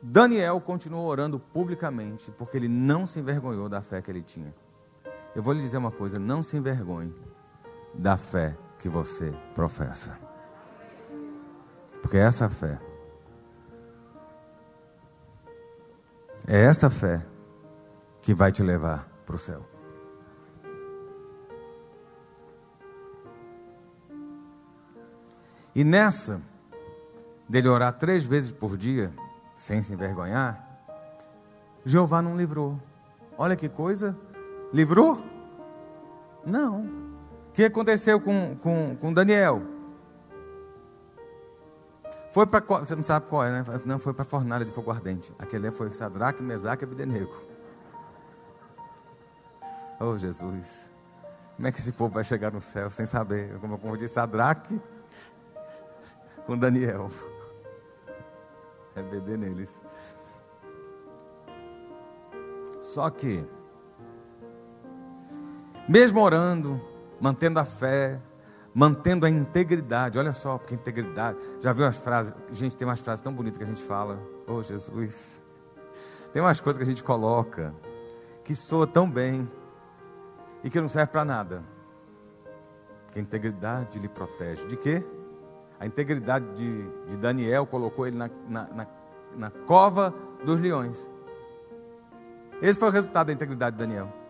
Daniel 0.00 0.60
continuou 0.60 1.06
orando 1.06 1.38
publicamente, 1.38 2.30
porque 2.32 2.56
ele 2.56 2.68
não 2.68 3.06
se 3.06 3.18
envergonhou 3.18 3.68
da 3.68 3.82
fé 3.82 4.00
que 4.00 4.10
ele 4.10 4.22
tinha. 4.22 4.54
Eu 5.34 5.42
vou 5.42 5.52
lhe 5.52 5.60
dizer 5.60 5.78
uma 5.78 5.90
coisa: 5.90 6.18
não 6.18 6.42
se 6.42 6.56
envergonhe 6.56 7.14
da 7.94 8.16
fé 8.16 8.56
que 8.78 8.88
você 8.88 9.32
professa. 9.54 10.18
Porque 12.00 12.16
essa 12.16 12.48
fé, 12.48 12.80
é 16.54 16.64
essa 16.64 16.90
fé 16.90 17.24
que 18.20 18.34
vai 18.34 18.52
te 18.52 18.62
levar 18.62 19.08
para 19.24 19.36
o 19.36 19.38
céu. 19.38 19.66
E 25.74 25.82
nessa, 25.82 26.42
dele 27.48 27.68
orar 27.68 27.94
três 27.94 28.26
vezes 28.26 28.52
por 28.52 28.76
dia, 28.76 29.14
sem 29.56 29.82
se 29.82 29.94
envergonhar, 29.94 30.62
Jeová 31.86 32.20
não 32.20 32.36
livrou. 32.36 32.78
Olha 33.38 33.56
que 33.56 33.70
coisa, 33.70 34.14
livrou? 34.74 35.24
Não. 36.44 36.84
O 37.48 37.52
que 37.54 37.64
aconteceu 37.64 38.20
com, 38.20 38.54
com, 38.56 38.94
com 38.96 39.10
Daniel? 39.10 39.62
Foi 42.32 42.46
para. 42.46 42.60
Você 42.78 42.96
não 42.96 43.02
sabe 43.02 43.26
qual 43.26 43.44
é, 43.44 43.50
né? 43.50 43.64
Não, 43.84 43.98
foi 43.98 44.14
para 44.14 44.22
a 44.22 44.26
fornalha 44.26 44.64
de 44.64 44.70
fogo 44.70 44.90
ardente. 44.90 45.34
Aquele 45.38 45.70
foi 45.70 45.92
Sadraque, 45.92 46.42
Mesaque 46.42 46.82
e 46.82 46.86
Abidenego. 46.86 47.34
Oh, 50.00 50.16
Jesus. 50.16 50.90
Como 51.56 51.68
é 51.68 51.72
que 51.72 51.78
esse 51.78 51.92
povo 51.92 52.14
vai 52.14 52.24
chegar 52.24 52.50
no 52.50 52.60
céu 52.60 52.90
sem 52.90 53.04
saber? 53.04 53.58
Como 53.60 53.74
eu 53.74 53.78
confundi 53.78 54.08
Sadraque 54.08 54.80
com 56.46 56.56
Daniel. 56.56 57.10
É 58.96 59.02
beber 59.02 59.36
neles. 59.36 59.84
Só 62.80 63.08
que, 63.10 63.46
mesmo 65.88 66.20
orando, 66.20 66.80
mantendo 67.20 67.58
a 67.58 67.64
fé, 67.64 68.18
mantendo 68.74 69.26
a 69.26 69.30
integridade. 69.30 70.18
Olha 70.18 70.32
só, 70.32 70.58
porque 70.58 70.74
integridade. 70.74 71.38
Já 71.60 71.72
viu 71.72 71.86
as 71.86 71.98
frases? 71.98 72.34
Gente, 72.50 72.76
tem 72.76 72.86
umas 72.86 73.00
frases 73.00 73.20
tão 73.20 73.32
bonitas 73.32 73.58
que 73.58 73.64
a 73.64 73.66
gente 73.66 73.82
fala. 73.82 74.18
Oh, 74.46 74.62
Jesus. 74.62 75.42
Tem 76.32 76.40
umas 76.40 76.60
coisas 76.60 76.78
que 76.78 76.84
a 76.84 76.90
gente 76.90 77.02
coloca 77.02 77.74
que 78.44 78.54
soa 78.54 78.86
tão 78.86 79.08
bem 79.08 79.50
e 80.64 80.70
que 80.70 80.80
não 80.80 80.88
serve 80.88 81.12
para 81.12 81.24
nada. 81.24 81.64
Que 83.10 83.18
a 83.18 83.22
integridade 83.22 83.98
lhe 83.98 84.08
protege. 84.08 84.66
De 84.66 84.76
quê? 84.76 85.04
A 85.78 85.86
integridade 85.86 86.46
de, 86.54 87.06
de 87.06 87.16
Daniel 87.16 87.66
colocou 87.66 88.06
ele 88.06 88.16
na, 88.16 88.30
na, 88.48 88.68
na, 88.68 88.86
na 89.36 89.50
cova 89.50 90.14
dos 90.44 90.60
leões. 90.60 91.10
Esse 92.62 92.78
foi 92.78 92.88
o 92.88 92.92
resultado 92.92 93.26
da 93.26 93.32
integridade 93.32 93.76
de 93.76 93.84
Daniel. 93.84 94.21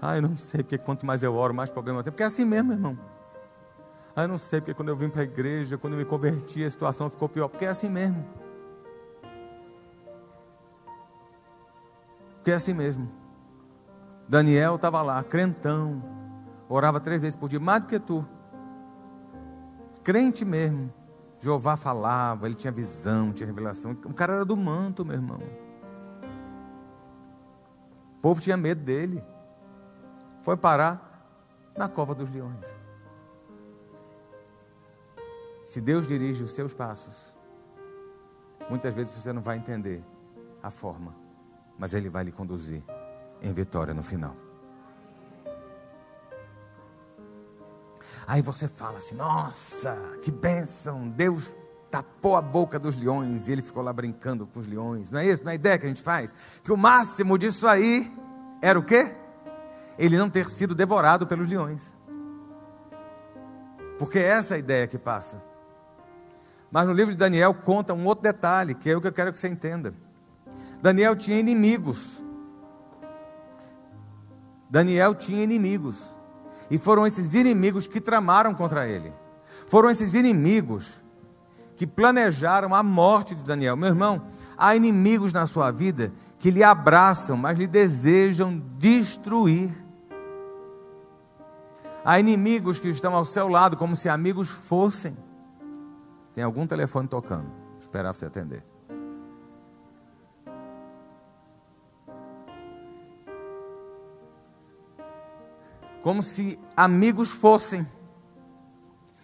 Ah, 0.00 0.16
eu 0.16 0.22
não 0.22 0.34
sei, 0.36 0.62
porque 0.62 0.78
quanto 0.78 1.04
mais 1.04 1.22
eu 1.22 1.34
oro, 1.34 1.52
mais 1.52 1.70
problema 1.70 1.98
eu 1.98 2.02
tenho. 2.04 2.12
Porque 2.12 2.22
é 2.22 2.26
assim 2.26 2.44
mesmo, 2.44 2.72
irmão. 2.72 2.98
Ah, 4.14 4.22
eu 4.22 4.28
não 4.28 4.38
sei, 4.38 4.60
porque 4.60 4.74
quando 4.74 4.88
eu 4.88 4.96
vim 4.96 5.08
para 5.08 5.22
a 5.22 5.24
igreja, 5.24 5.76
quando 5.76 5.94
eu 5.94 5.98
me 5.98 6.04
converti, 6.04 6.64
a 6.64 6.70
situação 6.70 7.10
ficou 7.10 7.28
pior. 7.28 7.48
Porque 7.48 7.64
é 7.64 7.68
assim 7.68 7.90
mesmo. 7.90 8.24
Porque 12.36 12.52
é 12.52 12.54
assim 12.54 12.74
mesmo. 12.74 13.10
Daniel 14.28 14.76
estava 14.76 15.02
lá, 15.02 15.22
crentão, 15.24 16.02
orava 16.68 17.00
três 17.00 17.20
vezes 17.20 17.34
por 17.34 17.48
dia, 17.48 17.58
mais 17.58 17.80
do 17.80 17.86
que 17.86 17.98
tu. 17.98 18.26
Crente 20.04 20.44
mesmo. 20.44 20.92
Jeová 21.40 21.76
falava, 21.76 22.46
ele 22.46 22.54
tinha 22.54 22.72
visão, 22.72 23.32
tinha 23.32 23.46
revelação. 23.46 23.92
O 24.04 24.14
cara 24.14 24.34
era 24.34 24.44
do 24.44 24.56
manto, 24.56 25.04
meu 25.04 25.16
irmão. 25.16 25.40
O 28.16 28.20
povo 28.20 28.40
tinha 28.40 28.56
medo 28.56 28.82
dele 28.82 29.22
foi 30.42 30.56
parar 30.56 31.72
na 31.76 31.88
cova 31.88 32.14
dos 32.14 32.30
leões. 32.30 32.66
Se 35.64 35.80
Deus 35.80 36.08
dirige 36.08 36.42
os 36.42 36.52
seus 36.52 36.72
passos, 36.72 37.36
muitas 38.70 38.94
vezes 38.94 39.12
você 39.12 39.32
não 39.32 39.42
vai 39.42 39.56
entender 39.56 40.02
a 40.62 40.70
forma, 40.70 41.14
mas 41.78 41.94
Ele 41.94 42.08
vai 42.08 42.24
lhe 42.24 42.32
conduzir 42.32 42.82
em 43.42 43.52
vitória 43.52 43.92
no 43.92 44.02
final. 44.02 44.34
Aí 48.26 48.42
você 48.42 48.68
fala 48.68 48.98
assim: 48.98 49.14
nossa, 49.14 49.96
que 50.22 50.30
bênção, 50.30 51.08
Deus 51.08 51.54
tapou 51.90 52.36
a 52.36 52.42
boca 52.42 52.78
dos 52.78 52.98
leões 52.98 53.48
e 53.48 53.52
ele 53.52 53.62
ficou 53.62 53.82
lá 53.82 53.92
brincando 53.92 54.46
com 54.46 54.60
os 54.60 54.66
leões. 54.66 55.10
Não 55.10 55.20
é 55.20 55.26
isso? 55.26 55.42
Não 55.44 55.50
é 55.50 55.52
a 55.52 55.54
ideia 55.54 55.78
que 55.78 55.86
a 55.86 55.88
gente 55.88 56.02
faz? 56.02 56.34
Que 56.62 56.72
o 56.72 56.76
máximo 56.76 57.38
disso 57.38 57.66
aí 57.66 58.12
era 58.60 58.78
o 58.78 58.82
quê? 58.82 59.14
Ele 59.98 60.16
não 60.16 60.30
ter 60.30 60.48
sido 60.48 60.74
devorado 60.74 61.26
pelos 61.26 61.48
leões. 61.48 61.96
Porque 63.98 64.18
é 64.18 64.28
essa 64.28 64.54
a 64.54 64.58
ideia 64.58 64.86
que 64.86 64.96
passa. 64.96 65.42
Mas 66.70 66.86
no 66.86 66.92
livro 66.92 67.12
de 67.12 67.18
Daniel 67.18 67.52
conta 67.52 67.94
um 67.94 68.04
outro 68.06 68.22
detalhe, 68.22 68.74
que 68.74 68.88
é 68.88 68.96
o 68.96 69.00
que 69.00 69.08
eu 69.08 69.12
quero 69.12 69.32
que 69.32 69.38
você 69.38 69.48
entenda. 69.48 69.92
Daniel 70.80 71.16
tinha 71.16 71.38
inimigos. 71.38 72.22
Daniel 74.70 75.14
tinha 75.14 75.42
inimigos. 75.42 76.16
E 76.70 76.78
foram 76.78 77.06
esses 77.06 77.34
inimigos 77.34 77.86
que 77.86 78.00
tramaram 78.00 78.54
contra 78.54 78.86
ele. 78.86 79.12
Foram 79.68 79.90
esses 79.90 80.14
inimigos 80.14 81.02
que 81.74 81.86
planejaram 81.86 82.74
a 82.74 82.82
morte 82.82 83.34
de 83.34 83.42
Daniel. 83.42 83.76
Meu 83.76 83.88
irmão, 83.88 84.22
há 84.56 84.76
inimigos 84.76 85.32
na 85.32 85.46
sua 85.46 85.70
vida 85.70 86.12
que 86.38 86.50
lhe 86.50 86.62
abraçam, 86.62 87.36
mas 87.36 87.58
lhe 87.58 87.66
desejam 87.66 88.62
destruir. 88.78 89.70
Há 92.04 92.18
inimigos 92.18 92.78
que 92.78 92.88
estão 92.88 93.14
ao 93.14 93.24
seu 93.24 93.48
lado 93.48 93.76
como 93.76 93.94
se 93.94 94.08
amigos 94.08 94.48
fossem. 94.48 95.16
Tem 96.34 96.44
algum 96.44 96.66
telefone 96.66 97.08
tocando. 97.08 97.50
Esperar 97.80 98.14
você 98.14 98.26
atender. 98.26 98.62
como 106.08 106.22
se 106.22 106.58
amigos 106.74 107.32
fossem. 107.32 107.86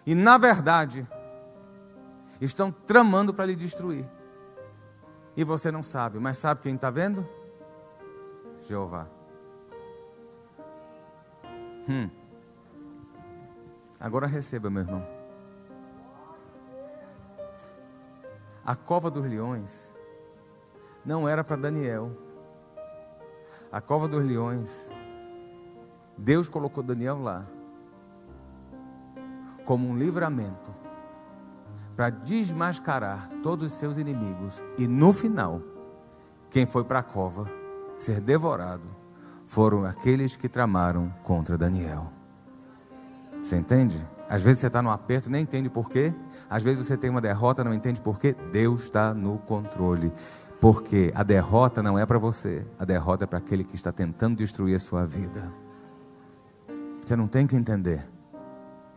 E 0.05 0.13
na 0.13 0.37
verdade, 0.37 1.03
estão 2.39 2.71
tramando 2.71 3.33
para 3.33 3.47
lhe 3.47 3.55
destruir. 3.55 4.07
E 5.35 5.43
você 5.43 5.71
não 5.71 5.81
sabe, 5.81 6.19
mas 6.19 6.37
sabe 6.37 6.61
quem 6.61 6.75
está 6.75 6.91
vendo? 6.91 7.27
Jeová. 8.59 9.07
Hum. 11.89 12.07
Agora 13.99 14.27
receba, 14.27 14.69
meu 14.69 14.83
irmão. 14.83 15.07
A 18.65 18.75
cova 18.75 19.11
dos 19.11 19.25
leões 19.25 19.93
não 21.05 21.29
era 21.29 21.43
para 21.43 21.55
Daniel. 21.55 22.11
A 23.71 23.79
cova 23.79 24.07
dos 24.07 24.23
leões 24.25 24.89
Deus 26.17 26.49
colocou 26.49 26.83
Daniel 26.83 27.21
lá 27.21 27.45
como 29.65 29.87
um 29.89 29.97
livramento 29.97 30.73
para 31.95 32.09
desmascarar 32.09 33.29
todos 33.41 33.65
os 33.65 33.73
seus 33.73 33.97
inimigos 33.97 34.63
e 34.77 34.87
no 34.87 35.11
final, 35.13 35.61
quem 36.49 36.65
foi 36.65 36.83
para 36.83 36.99
a 36.99 37.03
cova 37.03 37.49
ser 37.97 38.21
devorado 38.21 38.87
foram 39.45 39.85
aqueles 39.85 40.35
que 40.35 40.49
tramaram 40.49 41.13
contra 41.23 41.57
Daniel. 41.57 42.11
Você 43.45 43.57
entende? 43.57 44.03
Às 44.27 44.41
vezes 44.41 44.57
você 44.57 44.67
está 44.67 44.81
no 44.81 44.89
aperto, 44.89 45.29
nem 45.29 45.43
entende 45.43 45.69
porquê. 45.69 46.11
Às 46.49 46.63
vezes 46.63 46.83
você 46.83 46.97
tem 46.97 47.11
uma 47.11 47.21
derrota, 47.21 47.63
não 47.63 47.75
entende 47.75 48.01
porquê. 48.01 48.35
Deus 48.51 48.85
está 48.85 49.13
no 49.13 49.37
controle. 49.37 50.11
Porque 50.59 51.11
a 51.13 51.21
derrota 51.21 51.83
não 51.83 51.99
é 51.99 52.07
para 52.07 52.17
você, 52.17 52.65
a 52.79 52.83
derrota 52.83 53.25
é 53.25 53.27
para 53.27 53.37
aquele 53.37 53.63
que 53.63 53.75
está 53.75 53.91
tentando 53.91 54.37
destruir 54.37 54.75
a 54.75 54.79
sua 54.79 55.05
vida. 55.05 55.53
Você 57.05 57.15
não 57.15 57.27
tem 57.27 57.45
que 57.45 57.55
entender. 57.55 58.09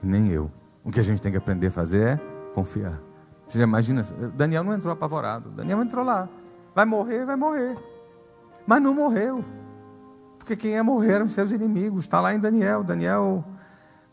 Nem 0.02 0.30
eu. 0.30 0.50
O 0.82 0.90
que 0.90 0.98
a 0.98 1.04
gente 1.04 1.20
tem 1.20 1.30
que 1.30 1.36
aprender 1.36 1.66
a 1.66 1.70
fazer 1.70 2.02
é 2.02 2.16
confiar. 2.54 2.98
Você 3.46 3.58
já 3.58 3.64
imagina? 3.64 4.02
Daniel 4.34 4.64
não 4.64 4.72
entrou 4.72 4.94
apavorado. 4.94 5.50
Daniel 5.50 5.82
entrou 5.82 6.02
lá. 6.02 6.26
Vai 6.74 6.86
morrer, 6.86 7.26
vai 7.26 7.36
morrer. 7.36 7.76
Mas 8.66 8.80
não 8.80 8.94
morreu. 8.94 9.44
Porque 10.38 10.56
quem 10.56 10.70
ia 10.70 10.82
morrer 10.82 11.12
eram 11.12 11.28
seus 11.28 11.50
inimigos. 11.50 12.04
Está 12.04 12.18
lá 12.18 12.32
em 12.34 12.38
Daniel. 12.38 12.82
Daniel, 12.82 13.44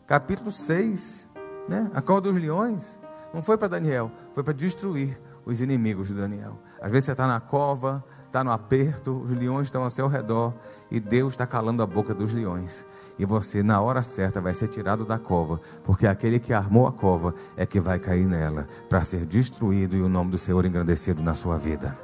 capítulo 0.06 0.50
6. 0.50 1.28
Né? 1.68 1.90
A 1.94 2.00
cor 2.00 2.20
dos 2.20 2.34
leões. 2.34 3.00
Não 3.34 3.42
foi 3.42 3.58
para 3.58 3.68
Daniel, 3.68 4.10
foi 4.32 4.42
para 4.42 4.52
destruir 4.54 5.18
os 5.44 5.60
inimigos 5.60 6.08
de 6.08 6.14
Daniel. 6.14 6.58
Às 6.80 6.90
vezes 6.90 7.06
você 7.06 7.12
está 7.12 7.26
na 7.26 7.40
cova, 7.40 8.02
está 8.24 8.42
no 8.42 8.50
aperto, 8.50 9.20
os 9.20 9.30
leões 9.30 9.66
estão 9.66 9.82
ao 9.82 9.90
seu 9.90 10.06
redor 10.06 10.54
e 10.90 11.00
Deus 11.00 11.32
está 11.32 11.46
calando 11.46 11.82
a 11.82 11.86
boca 11.86 12.14
dos 12.14 12.32
leões. 12.32 12.86
E 13.18 13.26
você, 13.26 13.62
na 13.62 13.80
hora 13.80 14.02
certa, 14.02 14.40
vai 14.40 14.54
ser 14.54 14.68
tirado 14.68 15.04
da 15.04 15.18
cova, 15.18 15.60
porque 15.84 16.06
aquele 16.06 16.38
que 16.38 16.52
armou 16.52 16.86
a 16.86 16.92
cova 16.92 17.34
é 17.56 17.66
que 17.66 17.80
vai 17.80 17.98
cair 17.98 18.26
nela, 18.26 18.68
para 18.88 19.04
ser 19.04 19.26
destruído 19.26 19.96
e 19.96 20.02
o 20.02 20.08
nome 20.08 20.30
do 20.30 20.38
Senhor 20.38 20.64
engrandecido 20.64 21.22
na 21.22 21.34
sua 21.34 21.58
vida. 21.58 21.96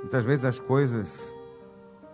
Muitas 0.00 0.24
vezes 0.24 0.44
as 0.44 0.58
coisas 0.58 1.32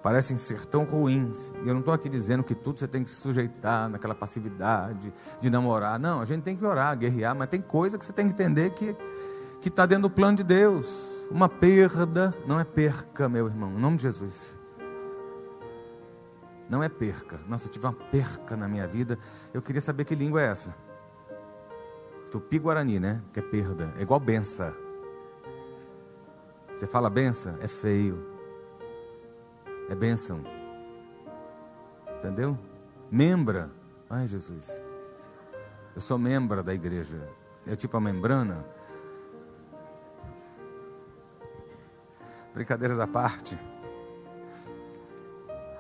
parecem 0.03 0.37
ser 0.39 0.65
tão 0.67 0.85
ruins. 0.85 1.55
E 1.63 1.69
eu 1.69 1.75
não 1.75 1.81
estou 1.81 1.93
aqui 1.95 2.09
dizendo 2.09 2.43
que 2.43 2.55
tudo 2.55 2.79
você 2.79 2.89
tem 2.89 3.05
que 3.05 3.11
se 3.11 3.17
sujeitar 3.17 3.89
naquela 3.89 4.15
passividade 4.15 5.13
de 5.41 5.51
namorar. 5.51 5.99
Não, 5.99 6.21
a 6.21 6.25
gente 6.25 6.43
tem 6.43 6.57
que 6.57 6.65
orar, 6.65 6.97
guerrear, 6.97 7.35
mas 7.35 7.49
tem 7.49 7.61
coisa 7.61 7.99
que 7.99 8.05
você 8.05 8.13
tem 8.13 8.27
que 8.27 8.33
entender 8.33 8.71
que 8.71 8.97
que 9.61 9.69
está 9.69 9.85
dentro 9.85 10.05
do 10.05 10.11
plano 10.11 10.39
de 10.39 10.45
Deus. 10.45 11.29
Uma 11.31 11.49
perda 11.49 12.35
não 12.47 12.59
é 12.59 12.65
perca, 12.65 13.29
meu 13.29 13.47
irmão, 13.47 13.71
em 13.71 13.79
nome 13.79 13.99
de 13.99 14.05
Jesus. 14.05 14.59
Não 16.69 16.83
é 16.83 16.89
perca. 16.89 17.39
Nossa, 17.47 17.67
eu 17.67 17.69
tive 17.69 17.85
uma 17.85 17.93
perca 17.93 18.57
na 18.57 18.69
minha 18.69 18.87
vida. 18.87 19.19
Eu 19.53 19.61
queria 19.61 19.81
saber 19.81 20.05
que 20.05 20.15
língua 20.15 20.41
é 20.41 20.47
essa. 20.47 20.75
Tupi-Guarani, 22.31 23.01
né? 23.01 23.23
Que 23.33 23.41
é 23.41 23.43
perda. 23.43 23.93
É 23.99 24.03
igual 24.03 24.19
benção. 24.19 24.73
Você 26.75 26.87
fala 26.87 27.11
benção? 27.11 27.57
É 27.61 27.69
feio 27.69 28.30
é 29.91 29.95
bênção. 29.95 30.45
Entendeu? 32.17 32.57
Membra. 33.11 33.73
Ai, 34.09 34.27
Jesus. 34.27 34.81
Eu 35.95 36.01
sou 36.01 36.17
membro 36.17 36.63
da 36.63 36.73
igreja. 36.73 37.29
É 37.67 37.75
tipo 37.75 37.97
a 37.97 38.01
membrana. 38.01 38.65
Brincadeiras 42.55 43.01
à 43.01 43.07
parte. 43.07 43.59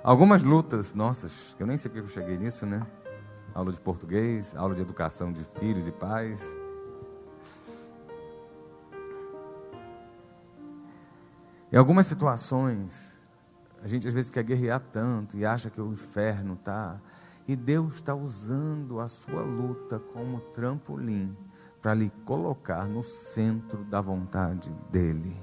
Algumas 0.02 0.42
lutas 0.42 0.92
nossas, 0.92 1.54
que 1.54 1.62
eu 1.62 1.66
nem 1.66 1.76
sei 1.76 1.90
porque 1.90 2.04
eu 2.04 2.10
cheguei 2.10 2.36
nisso, 2.36 2.66
né? 2.66 2.84
Aula 3.54 3.70
de 3.70 3.80
português, 3.80 4.56
aula 4.56 4.74
de 4.74 4.82
educação 4.82 5.32
de 5.32 5.44
filhos 5.58 5.86
e 5.86 5.92
pais. 5.92 6.58
Em 11.72 11.76
algumas 11.76 12.06
situações, 12.06 13.19
a 13.82 13.88
gente 13.88 14.06
às 14.06 14.14
vezes 14.14 14.30
quer 14.30 14.42
guerrear 14.44 14.80
tanto 14.80 15.36
e 15.36 15.44
acha 15.44 15.70
que 15.70 15.80
o 15.80 15.92
inferno 15.92 16.54
está. 16.54 17.00
E 17.48 17.56
Deus 17.56 17.94
está 17.94 18.14
usando 18.14 19.00
a 19.00 19.08
sua 19.08 19.42
luta 19.42 19.98
como 19.98 20.40
trampolim 20.40 21.36
para 21.80 21.94
lhe 21.94 22.10
colocar 22.24 22.86
no 22.86 23.02
centro 23.02 23.82
da 23.84 24.00
vontade 24.00 24.70
dEle. 24.90 25.34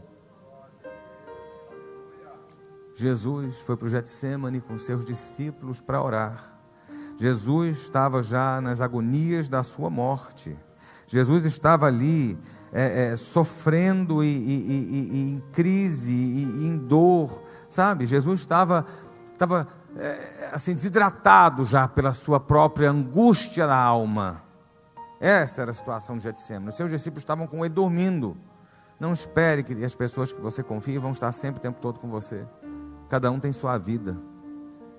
Jesus 2.96 3.62
foi 3.62 3.76
para 3.76 3.86
o 3.86 3.90
Getsemane 3.90 4.62
com 4.62 4.78
seus 4.78 5.04
discípulos 5.04 5.82
para 5.82 6.02
orar. 6.02 6.58
Jesus 7.18 7.80
estava 7.80 8.22
já 8.22 8.62
nas 8.62 8.82
agonias 8.82 9.50
da 9.50 9.64
sua 9.64 9.90
morte. 9.90 10.56
Jesus 11.08 11.46
estava 11.46 11.88
ali 11.88 12.38
é, 12.72 13.08
é, 13.08 13.18
sofrendo 13.18 14.24
e, 14.24 14.28
e, 14.28 15.10
e, 15.12 15.32
em 15.32 15.44
crise 15.52 16.14
e, 16.14 16.66
em 16.66 16.78
dor, 16.78 17.44
sabe? 17.70 18.06
Jesus 18.06 18.40
estava, 18.40 18.86
estava 19.32 19.68
é, 19.96 20.50
assim 20.52 20.74
desidratado 20.74 21.66
já 21.66 21.88
pela 21.88 22.14
sua 22.14 22.40
própria 22.40 22.92
angústia 22.92 23.66
da 23.66 23.78
alma. 23.78 24.44
Essa 25.20 25.64
era 25.64 25.72
a 25.72 25.74
situação 25.74 26.18
de 26.18 26.24
Getsemane. 26.24 26.70
Os 26.70 26.76
seus 26.76 26.92
discípulos 26.92 27.22
estavam 27.22 27.48
com 27.48 27.66
ele 27.66 27.74
dormindo. 27.74 28.38
Não 29.00 29.14
espere 29.14 29.64
que 29.64 29.84
as 29.84 29.96
pessoas 29.96 30.32
que 30.32 30.42
você 30.42 30.62
confia 30.64 31.00
vão 31.00 31.12
estar 31.12 31.32
sempre 31.32 31.60
o 31.60 31.62
tempo 31.62 31.80
todo 31.82 32.00
com 32.00 32.08
você. 32.08 32.46
Cada 33.10 33.32
um 33.32 33.40
tem 33.40 33.52
sua 33.54 33.78
vida. 33.78 34.18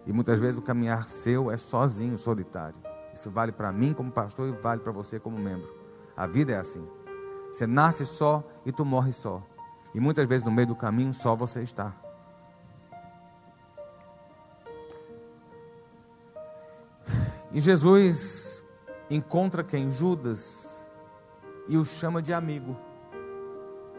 E 0.06 0.12
muitas 0.12 0.40
vezes 0.40 0.56
o 0.56 0.62
caminhar 0.62 1.08
seu 1.08 1.50
é 1.50 1.56
sozinho, 1.56 2.16
solitário. 2.16 2.80
Isso 3.12 3.30
vale 3.30 3.52
para 3.52 3.72
mim 3.72 3.92
como 3.92 4.10
pastor 4.10 4.48
e 4.48 4.62
vale 4.62 4.80
para 4.80 4.92
você 4.92 5.20
como 5.20 5.38
membro. 5.38 5.76
A 6.16 6.26
vida 6.26 6.52
é 6.52 6.56
assim. 6.56 6.86
Você 7.50 7.66
nasce 7.66 8.04
só 8.04 8.42
e 8.64 8.72
tu 8.72 8.84
morre 8.84 9.12
só. 9.12 9.42
E 9.94 10.00
muitas 10.00 10.26
vezes 10.26 10.44
no 10.44 10.50
meio 10.50 10.68
do 10.68 10.76
caminho 10.76 11.12
só 11.14 11.34
você 11.34 11.62
está. 11.62 11.94
E 17.50 17.60
Jesus 17.60 18.62
encontra 19.10 19.64
quem? 19.64 19.90
Judas 19.90 20.90
e 21.66 21.76
o 21.76 21.84
chama 21.84 22.20
de 22.20 22.32
amigo. 22.32 22.76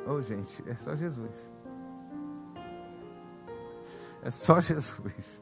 Oh, 0.08 0.22
gente, 0.22 0.64
é 0.70 0.76
só 0.76 0.96
Jesus. 0.96 1.52
É 4.22 4.32
só 4.32 4.60
Jesus. 4.62 5.42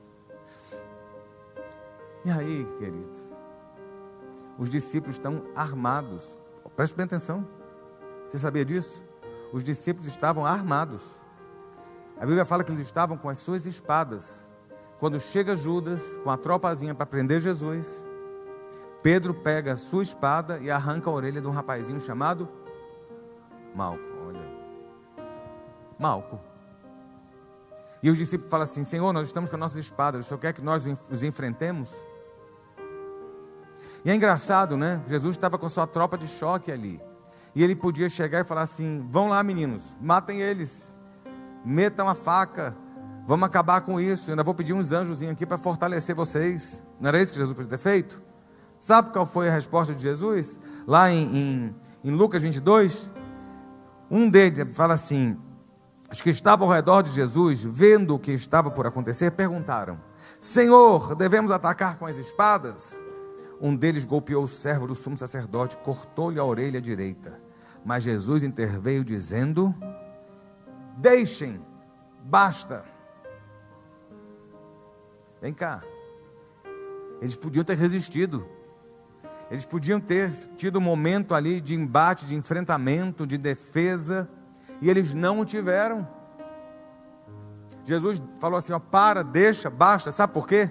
E 2.24 2.32
aí, 2.32 2.66
querido? 2.78 3.38
os 4.58 4.70
discípulos 4.70 5.18
estão 5.18 5.44
armados. 5.56 6.38
Preste 6.76 6.96
bem 6.96 7.06
atenção. 7.06 7.48
Você 8.30 8.38
sabia 8.38 8.66
disso? 8.66 9.04
Os 9.54 9.64
discípulos 9.64 10.08
estavam 10.08 10.46
armados. 10.46 11.22
A 12.18 12.26
Bíblia 12.26 12.46
fala 12.46 12.64
que 12.64 12.72
eles 12.72 12.82
estavam 12.82 13.18
com 13.18 13.30
as 13.30 13.38
suas 13.38 13.66
espadas. 13.66 14.52
Quando 15.00 15.20
chega 15.20 15.56
Judas 15.56 16.20
com 16.24 16.30
a 16.30 16.38
tropazinha 16.38 16.96
para 16.96 17.06
prender 17.06 17.40
Jesus, 17.40 18.08
Pedro 19.04 19.34
pega 19.34 19.74
a 19.74 19.78
sua 19.78 20.04
espada 20.04 20.58
e 20.60 20.72
arranca 20.72 21.10
a 21.10 21.14
orelha 21.14 21.40
de 21.40 21.48
um 21.48 21.52
rapazinho 21.52 22.00
chamado 22.00 22.50
Malco. 23.76 24.04
Olha 24.28 24.42
aí. 24.42 25.24
Malco. 26.00 26.40
E 28.02 28.10
os 28.10 28.18
discípulos 28.18 28.50
falam 28.50 28.64
assim: 28.64 28.84
Senhor, 28.84 29.14
nós 29.14 29.28
estamos 29.28 29.50
com 29.50 29.58
nossas 29.58 29.78
espadas, 29.78 30.26
o 30.26 30.28
Senhor 30.28 30.40
quer 30.40 30.54
que 30.54 30.62
nós 30.62 30.86
os 31.10 31.24
enfrentemos? 31.24 31.96
E 34.04 34.10
é 34.10 34.16
engraçado, 34.16 34.76
né? 34.76 35.02
Jesus 35.08 35.36
estava 35.36 35.58
com 35.58 35.70
sua 35.70 35.86
tropa 35.86 36.18
de 36.18 36.28
choque 36.28 36.72
ali. 36.72 37.00
E 37.58 37.64
ele 37.64 37.76
podia 37.76 38.08
chegar 38.08 38.42
e 38.42 38.44
falar 38.44 38.62
assim: 38.62 39.04
Vão 39.10 39.30
lá, 39.30 39.42
meninos, 39.42 39.98
matem 40.00 40.42
eles, 40.42 41.00
metam 41.66 42.08
a 42.08 42.14
faca, 42.14 42.78
vamos 43.26 43.48
acabar 43.48 43.82
com 43.82 44.00
isso. 44.00 44.30
Eu 44.30 44.34
ainda 44.34 44.44
vou 44.44 44.54
pedir 44.54 44.74
uns 44.74 44.92
anjos 44.92 45.24
aqui 45.24 45.44
para 45.44 45.58
fortalecer 45.58 46.14
vocês. 46.14 46.86
Não 47.02 47.08
era 47.08 47.20
isso 47.20 47.32
que 47.32 47.40
Jesus 47.40 47.56
podia 47.56 47.72
ter 47.72 47.80
feito? 47.80 48.22
Sabe 48.78 49.10
qual 49.10 49.26
foi 49.26 49.50
a 49.50 49.52
resposta 49.52 49.96
de 49.96 50.04
Jesus? 50.04 50.60
Lá 50.86 51.10
em, 51.10 51.36
em, 51.36 51.76
em 52.04 52.12
Lucas 52.12 52.44
22, 52.44 53.10
um 54.12 54.30
deles 54.30 54.68
fala 54.74 54.94
assim: 54.94 55.36
os 56.12 56.22
que 56.22 56.30
estavam 56.30 56.68
ao 56.68 56.76
redor 56.76 57.02
de 57.02 57.10
Jesus, 57.10 57.64
vendo 57.64 58.14
o 58.14 58.20
que 58.20 58.34
estava 58.34 58.70
por 58.70 58.86
acontecer, 58.86 59.32
perguntaram: 59.32 60.00
Senhor, 60.40 61.16
devemos 61.16 61.50
atacar 61.50 61.98
com 61.98 62.06
as 62.06 62.18
espadas? 62.18 63.04
Um 63.60 63.76
deles 63.76 64.06
golpeou 64.06 64.44
o 64.44 64.48
servo 64.48 64.86
do 64.86 64.94
sumo 64.94 65.18
sacerdote, 65.18 65.76
cortou-lhe 65.78 66.40
a 66.40 66.46
orelha 66.46 66.80
direita. 66.80 67.47
Mas 67.88 68.04
Jesus 68.04 68.44
interveio, 68.44 69.02
dizendo: 69.02 69.74
Deixem, 70.98 71.66
basta. 72.26 72.84
Vem 75.42 75.54
cá. 75.54 75.82
Eles 77.22 77.38
podiam 77.38 77.64
ter 77.64 77.78
resistido. 77.78 78.46
Eles 79.50 79.64
podiam 79.64 80.02
ter 80.02 80.30
tido 80.58 80.80
um 80.80 80.82
momento 80.82 81.34
ali 81.34 81.62
de 81.62 81.76
embate, 81.76 82.26
de 82.26 82.36
enfrentamento, 82.36 83.26
de 83.26 83.38
defesa 83.38 84.28
e 84.82 84.90
eles 84.90 85.14
não 85.14 85.40
o 85.40 85.46
tiveram. 85.46 86.06
Jesus 87.86 88.22
falou 88.42 88.58
assim: 88.58 88.74
ó, 88.74 88.80
para, 88.80 89.24
deixa, 89.24 89.70
basta. 89.70 90.12
Sabe 90.12 90.34
por 90.34 90.46
quê? 90.46 90.70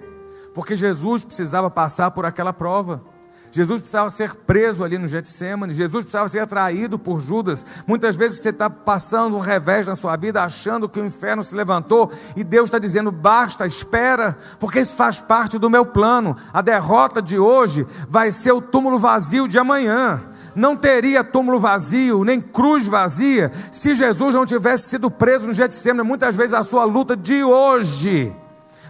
Porque 0.53 0.75
Jesus 0.75 1.25
precisava 1.25 1.71
passar 1.71 2.11
por 2.11 2.25
aquela 2.25 2.53
prova. 2.53 3.03
Jesus 3.51 3.81
precisava 3.81 4.11
ser 4.11 4.35
preso 4.35 4.83
ali 4.83 4.97
no 4.97 5.07
Getsemane, 5.07 5.73
Jesus 5.73 6.05
precisava 6.05 6.29
ser 6.29 6.39
atraído 6.39 6.99
por 6.99 7.19
Judas. 7.19 7.65
Muitas 7.85 8.15
vezes 8.15 8.41
você 8.41 8.49
está 8.49 8.69
passando 8.69 9.37
um 9.37 9.41
revés 9.41 9.87
na 9.87 9.95
sua 9.95 10.15
vida, 10.15 10.43
achando 10.43 10.89
que 10.89 10.99
o 10.99 11.05
inferno 11.05 11.43
se 11.43 11.55
levantou, 11.55 12.11
e 12.35 12.43
Deus 12.43 12.65
está 12.65 12.79
dizendo: 12.79 13.11
basta, 13.11 13.65
espera, 13.65 14.37
porque 14.59 14.79
isso 14.79 14.95
faz 14.95 15.21
parte 15.21 15.57
do 15.57 15.69
meu 15.69 15.85
plano. 15.85 16.35
A 16.53 16.61
derrota 16.61 17.21
de 17.21 17.37
hoje 17.37 17.87
vai 18.09 18.31
ser 18.31 18.51
o 18.51 18.61
túmulo 18.61 18.99
vazio 18.99 19.47
de 19.47 19.57
amanhã 19.57 20.23
não 20.57 20.75
teria 20.75 21.23
túmulo 21.23 21.59
vazio, 21.59 22.23
nem 22.23 22.41
cruz 22.41 22.87
vazia, 22.87 23.51
se 23.71 23.93
Jesus 23.93 24.33
não 24.33 24.43
tivesse 24.43 24.89
sido 24.89 25.11
preso 25.11 25.45
no 25.45 25.53
Getsemane. 25.53 26.07
Muitas 26.07 26.35
vezes 26.35 26.55
a 26.55 26.63
sua 26.63 26.83
luta 26.83 27.15
de 27.15 27.43
hoje, 27.43 28.35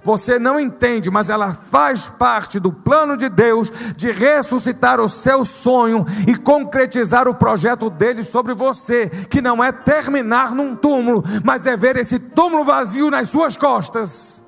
você 0.03 0.39
não 0.39 0.60
entende, 0.60 1.10
mas 1.10 1.29
ela 1.29 1.53
faz 1.53 2.10
parte 2.10 2.60
do 2.60 2.71
plano 2.71 3.15
de 3.17 3.29
Deus 3.29 3.71
de 3.95 4.12
ressuscitar 4.12 4.99
o 4.99 5.10
seu 5.10 5.43
sonho 5.43 6.05
e 6.27 6.36
concretizar 6.36 7.27
o 7.27 7.36
projeto 7.36 7.89
dele 7.89 8.23
sobre 8.23 8.53
você, 8.53 9.10
que 9.29 9.41
não 9.41 9.63
é 9.63 9.71
terminar 9.71 10.53
num 10.53 10.75
túmulo, 10.75 11.23
mas 11.43 11.67
é 11.67 11.75
ver 11.75 11.97
esse 11.97 12.19
túmulo 12.19 12.63
vazio 12.63 13.10
nas 13.10 13.29
suas 13.29 13.55
costas. 13.57 14.47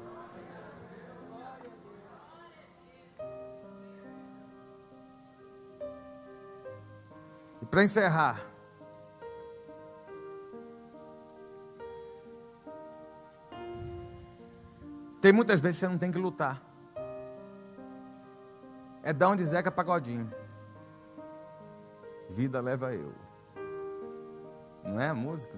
para 7.69 7.83
encerrar, 7.83 8.48
tem 15.29 15.33
muitas 15.35 15.61
vezes 15.61 15.77
que 15.79 15.85
você 15.85 15.91
não 15.91 15.99
tem 15.99 16.11
que 16.11 16.17
lutar. 16.17 16.59
É 19.03 19.13
dar 19.13 19.29
onde 19.29 19.45
Zeca 19.45 19.71
Pagodinho. 19.71 20.27
Vida 22.27 22.59
leva 22.59 22.95
eu. 22.95 23.13
Não 24.83 24.99
é 24.99 25.09
a 25.09 25.13
música? 25.13 25.55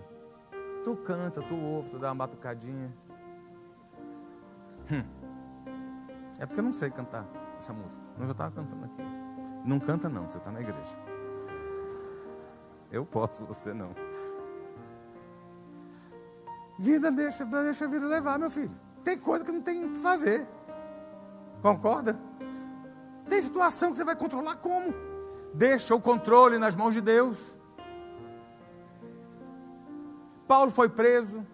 Tu 0.84 0.97
canta, 0.97 1.41
tu 1.41 1.55
ouve, 1.55 1.89
tu 1.89 1.97
dá 1.97 2.10
uma 2.10 2.15
batucadinha. 2.15 2.93
Hum. 4.91 5.05
É 6.38 6.45
porque 6.45 6.60
eu 6.60 6.65
não 6.65 6.73
sei 6.73 6.91
cantar 6.91 7.25
essa 7.57 7.71
música. 7.71 8.03
Eu 8.19 8.25
já 8.25 8.31
estava 8.34 8.51
cantando 8.51 8.84
aqui. 8.84 9.01
Não 9.63 9.79
canta 9.79 10.10
não, 10.10 10.27
você 10.27 10.38
está 10.38 10.51
na 10.51 10.60
igreja. 10.60 10.99
Eu 12.91 13.05
posso, 13.05 13.45
você 13.45 13.73
não. 13.73 13.95
Vida 16.77 17.10
deixa, 17.10 17.45
deixa 17.45 17.86
a 17.86 17.88
vida 17.88 18.05
levar, 18.05 18.38
meu 18.38 18.49
filho. 18.49 18.90
Tem 19.04 19.18
coisa 19.18 19.44
que 19.44 19.52
não 19.52 19.62
tem 19.62 19.86
o 19.86 19.94
que 19.94 20.00
fazer. 20.00 20.48
Concorda? 21.62 22.20
Tem 23.28 23.42
situação 23.42 23.92
que 23.92 23.98
você 23.98 24.04
vai 24.04 24.16
controlar 24.16 24.56
como? 24.56 24.94
Deixa 25.54 25.96
o 25.96 26.02
controle 26.02 26.58
nas 26.58 26.76
mãos 26.76 26.94
de 26.94 27.02
Deus. 27.02 27.58
Paulo 30.48 30.72
foi 30.72 30.90
preso. 30.90 31.46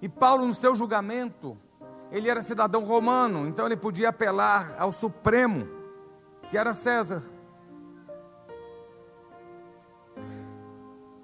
E 0.00 0.08
Paulo, 0.08 0.46
no 0.46 0.54
seu 0.54 0.74
julgamento, 0.74 1.58
ele 2.10 2.28
era 2.28 2.42
cidadão 2.42 2.84
romano, 2.84 3.46
então 3.46 3.66
ele 3.66 3.76
podia 3.76 4.10
apelar 4.10 4.74
ao 4.78 4.92
Supremo, 4.92 5.68
que 6.48 6.56
era 6.56 6.74
César. 6.74 7.22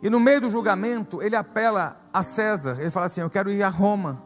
E 0.03 0.09
no 0.09 0.19
meio 0.19 0.41
do 0.41 0.51
julgamento, 0.51 1.23
ele 1.23 1.37
apela 1.37 2.01
a 2.13 2.23
César. 2.23 2.77
Ele 2.81 2.91
fala 2.91 3.07
assim: 3.07 3.21
Eu 3.21 3.31
quero 3.31 3.51
ir 3.51 3.63
a 3.63 3.69
Roma. 3.69 4.23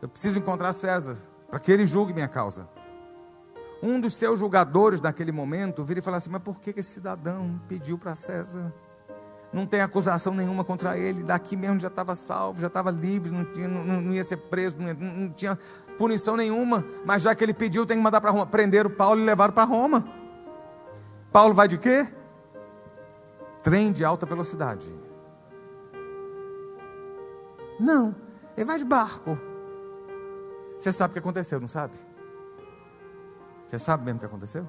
Eu 0.00 0.08
preciso 0.08 0.38
encontrar 0.38 0.72
César, 0.72 1.16
para 1.50 1.58
que 1.58 1.70
ele 1.70 1.84
julgue 1.86 2.14
minha 2.14 2.28
causa. 2.28 2.68
Um 3.82 4.00
dos 4.00 4.14
seus 4.14 4.38
julgadores 4.38 5.00
naquele 5.00 5.32
momento 5.32 5.84
vira 5.84 6.00
e 6.00 6.02
fala 6.02 6.16
assim: 6.16 6.30
Mas 6.30 6.42
por 6.42 6.58
que 6.58 6.70
esse 6.70 6.90
cidadão 6.90 7.60
pediu 7.68 7.98
para 7.98 8.14
César? 8.14 8.72
Não 9.52 9.66
tem 9.66 9.80
acusação 9.80 10.32
nenhuma 10.32 10.64
contra 10.64 10.96
ele. 10.96 11.22
Daqui 11.22 11.56
mesmo 11.56 11.80
já 11.80 11.88
estava 11.88 12.14
salvo, 12.14 12.60
já 12.60 12.68
estava 12.68 12.90
livre, 12.90 13.30
não, 13.30 13.44
tinha, 13.44 13.66
não, 13.66 13.84
não, 13.84 14.12
ia 14.12 14.22
ser 14.22 14.36
preso, 14.36 14.76
não, 14.78 14.94
não 14.94 15.28
tinha 15.30 15.58
punição 15.98 16.36
nenhuma. 16.36 16.84
Mas 17.04 17.22
já 17.22 17.34
que 17.34 17.42
ele 17.42 17.52
pediu, 17.52 17.84
tem 17.84 17.96
que 17.96 18.02
mandar 18.02 18.20
para 18.20 18.30
Roma. 18.30 18.46
Prenderam 18.46 18.90
Paulo 18.90 19.20
e 19.20 19.24
levaram 19.24 19.52
para 19.52 19.64
Roma. 19.64 20.06
Paulo 21.32 21.52
vai 21.52 21.68
de 21.68 21.78
quê? 21.78 22.06
Trem 23.62 23.92
de 23.92 24.04
alta 24.04 24.24
velocidade. 24.24 24.88
Não, 27.80 28.14
ele 28.56 28.66
vai 28.66 28.78
de 28.78 28.84
barco. 28.84 29.38
Você 30.78 30.92
sabe 30.92 31.10
o 31.10 31.12
que 31.14 31.18
aconteceu, 31.18 31.58
não 31.58 31.68
sabe? 31.68 31.94
Você 33.66 33.78
sabe 33.78 34.04
mesmo 34.04 34.18
o 34.18 34.20
que 34.20 34.26
aconteceu? 34.26 34.64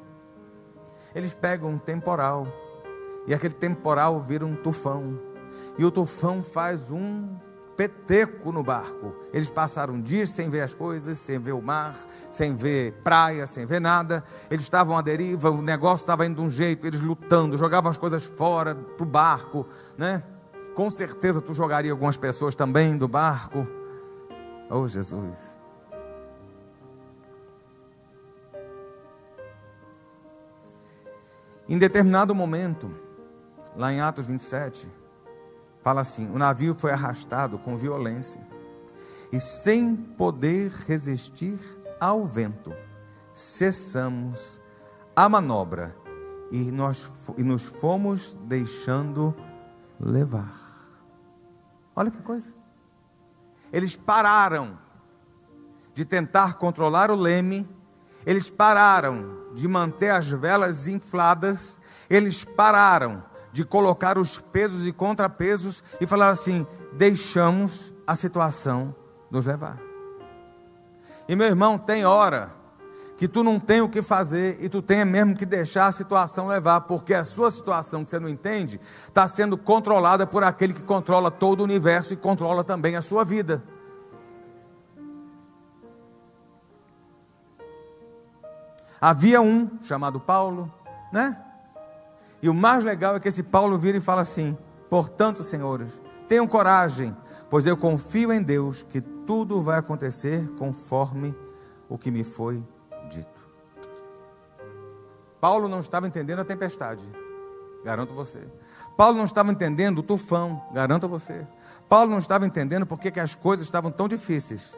Eles 1.13 1.33
pegam 1.33 1.69
um 1.69 1.77
temporal, 1.77 2.47
e 3.27 3.33
aquele 3.33 3.53
temporal 3.53 4.19
vira 4.21 4.45
um 4.45 4.55
tufão, 4.55 5.19
e 5.77 5.83
o 5.83 5.91
tufão 5.91 6.41
faz 6.41 6.91
um 6.91 7.37
peteco 7.75 8.51
no 8.51 8.63
barco. 8.63 9.13
Eles 9.33 9.49
passaram 9.49 9.99
dias 10.01 10.29
sem 10.29 10.49
ver 10.49 10.61
as 10.61 10.73
coisas, 10.73 11.17
sem 11.17 11.39
ver 11.39 11.53
o 11.53 11.61
mar, 11.61 11.95
sem 12.29 12.55
ver 12.55 12.93
praia, 13.03 13.47
sem 13.47 13.65
ver 13.65 13.81
nada. 13.81 14.23
Eles 14.49 14.63
estavam 14.63 14.97
à 14.97 15.01
deriva, 15.01 15.49
o 15.49 15.61
negócio 15.61 16.03
estava 16.03 16.25
indo 16.25 16.41
de 16.41 16.47
um 16.47 16.51
jeito, 16.51 16.85
eles 16.87 17.01
lutando, 17.01 17.57
jogavam 17.57 17.89
as 17.89 17.97
coisas 17.97 18.23
fora 18.23 18.75
para 18.75 19.03
o 19.03 19.05
barco, 19.05 19.67
né? 19.97 20.23
Com 20.81 20.89
certeza 20.89 21.39
tu 21.39 21.53
jogaria 21.53 21.91
algumas 21.91 22.17
pessoas 22.17 22.55
também 22.55 22.97
do 22.97 23.07
barco. 23.07 23.67
Oh, 24.67 24.87
Jesus. 24.87 25.59
Em 31.69 31.77
determinado 31.77 32.33
momento, 32.33 32.91
lá 33.75 33.93
em 33.93 34.01
Atos 34.01 34.25
27, 34.25 34.91
fala 35.83 36.01
assim: 36.01 36.27
o 36.31 36.39
navio 36.39 36.75
foi 36.75 36.89
arrastado 36.89 37.59
com 37.59 37.77
violência 37.77 38.41
e 39.31 39.39
sem 39.39 39.95
poder 39.95 40.71
resistir 40.87 41.59
ao 41.99 42.25
vento, 42.25 42.73
cessamos 43.31 44.59
a 45.15 45.29
manobra 45.29 45.95
e, 46.49 46.71
nós, 46.71 47.29
e 47.37 47.43
nos 47.43 47.67
fomos 47.67 48.35
deixando 48.47 49.35
levar. 49.99 50.70
Olha 52.01 52.09
que 52.09 52.23
coisa. 52.23 52.51
Eles 53.71 53.95
pararam 53.95 54.75
de 55.93 56.03
tentar 56.03 56.55
controlar 56.55 57.11
o 57.11 57.15
leme 57.15 57.69
Eles 58.25 58.49
pararam 58.49 59.53
de 59.53 59.67
manter 59.67 60.09
as 60.09 60.31
velas 60.31 60.87
infladas, 60.87 61.79
eles 62.09 62.43
pararam 62.43 63.23
de 63.51 63.63
colocar 63.63 64.17
os 64.17 64.39
pesos 64.39 64.87
e 64.87 64.91
contrapesos 64.91 65.83
e 65.99 66.07
falaram 66.07 66.33
assim: 66.33 66.65
deixamos 66.93 67.93
a 68.07 68.15
situação 68.15 68.95
nos 69.29 69.45
levar. 69.45 69.79
E 71.27 71.35
meu 71.35 71.45
irmão, 71.45 71.77
tem 71.77 72.03
hora 72.03 72.51
que 73.21 73.27
tu 73.27 73.43
não 73.43 73.59
tem 73.59 73.81
o 73.81 73.87
que 73.87 74.01
fazer 74.01 74.57
e 74.61 74.67
tu 74.67 74.81
tem 74.81 75.05
mesmo 75.05 75.35
que 75.35 75.45
deixar 75.45 75.85
a 75.85 75.91
situação 75.91 76.47
levar, 76.47 76.81
porque 76.81 77.13
a 77.13 77.23
sua 77.23 77.51
situação 77.51 78.03
que 78.03 78.09
você 78.09 78.17
não 78.17 78.27
entende 78.27 78.79
está 79.07 79.27
sendo 79.27 79.59
controlada 79.59 80.25
por 80.25 80.43
aquele 80.43 80.73
que 80.73 80.81
controla 80.81 81.29
todo 81.29 81.59
o 81.59 81.63
universo 81.63 82.15
e 82.15 82.17
controla 82.17 82.63
também 82.63 82.95
a 82.95 83.01
sua 83.01 83.23
vida. 83.23 83.63
Havia 88.99 89.39
um 89.39 89.69
chamado 89.83 90.19
Paulo, 90.19 90.73
né? 91.13 91.39
E 92.41 92.49
o 92.49 92.55
mais 92.55 92.83
legal 92.83 93.15
é 93.15 93.19
que 93.19 93.27
esse 93.27 93.43
Paulo 93.43 93.77
vira 93.77 93.99
e 93.99 94.01
fala 94.01 94.21
assim: 94.21 94.57
Portanto, 94.89 95.43
senhores, 95.43 96.01
tenham 96.27 96.47
coragem, 96.47 97.15
pois 97.51 97.67
eu 97.67 97.77
confio 97.77 98.33
em 98.33 98.41
Deus 98.41 98.81
que 98.81 98.99
tudo 98.99 99.61
vai 99.61 99.77
acontecer 99.77 100.49
conforme 100.57 101.35
o 101.87 101.99
que 101.99 102.09
me 102.09 102.23
foi. 102.23 102.63
Paulo 105.41 105.67
não 105.67 105.79
estava 105.79 106.07
entendendo 106.07 106.39
a 106.39 106.45
tempestade, 106.45 107.03
garanto 107.83 108.13
você. 108.13 108.39
Paulo 108.95 109.17
não 109.17 109.25
estava 109.25 109.51
entendendo 109.51 109.97
o 109.99 110.03
tufão, 110.03 110.61
garanto 110.71 111.09
você. 111.09 111.47
Paulo 111.89 112.11
não 112.11 112.19
estava 112.19 112.45
entendendo 112.45 112.85
porque 112.85 113.09
que 113.09 113.19
as 113.19 113.33
coisas 113.33 113.65
estavam 113.65 113.91
tão 113.91 114.07
difíceis. 114.07 114.77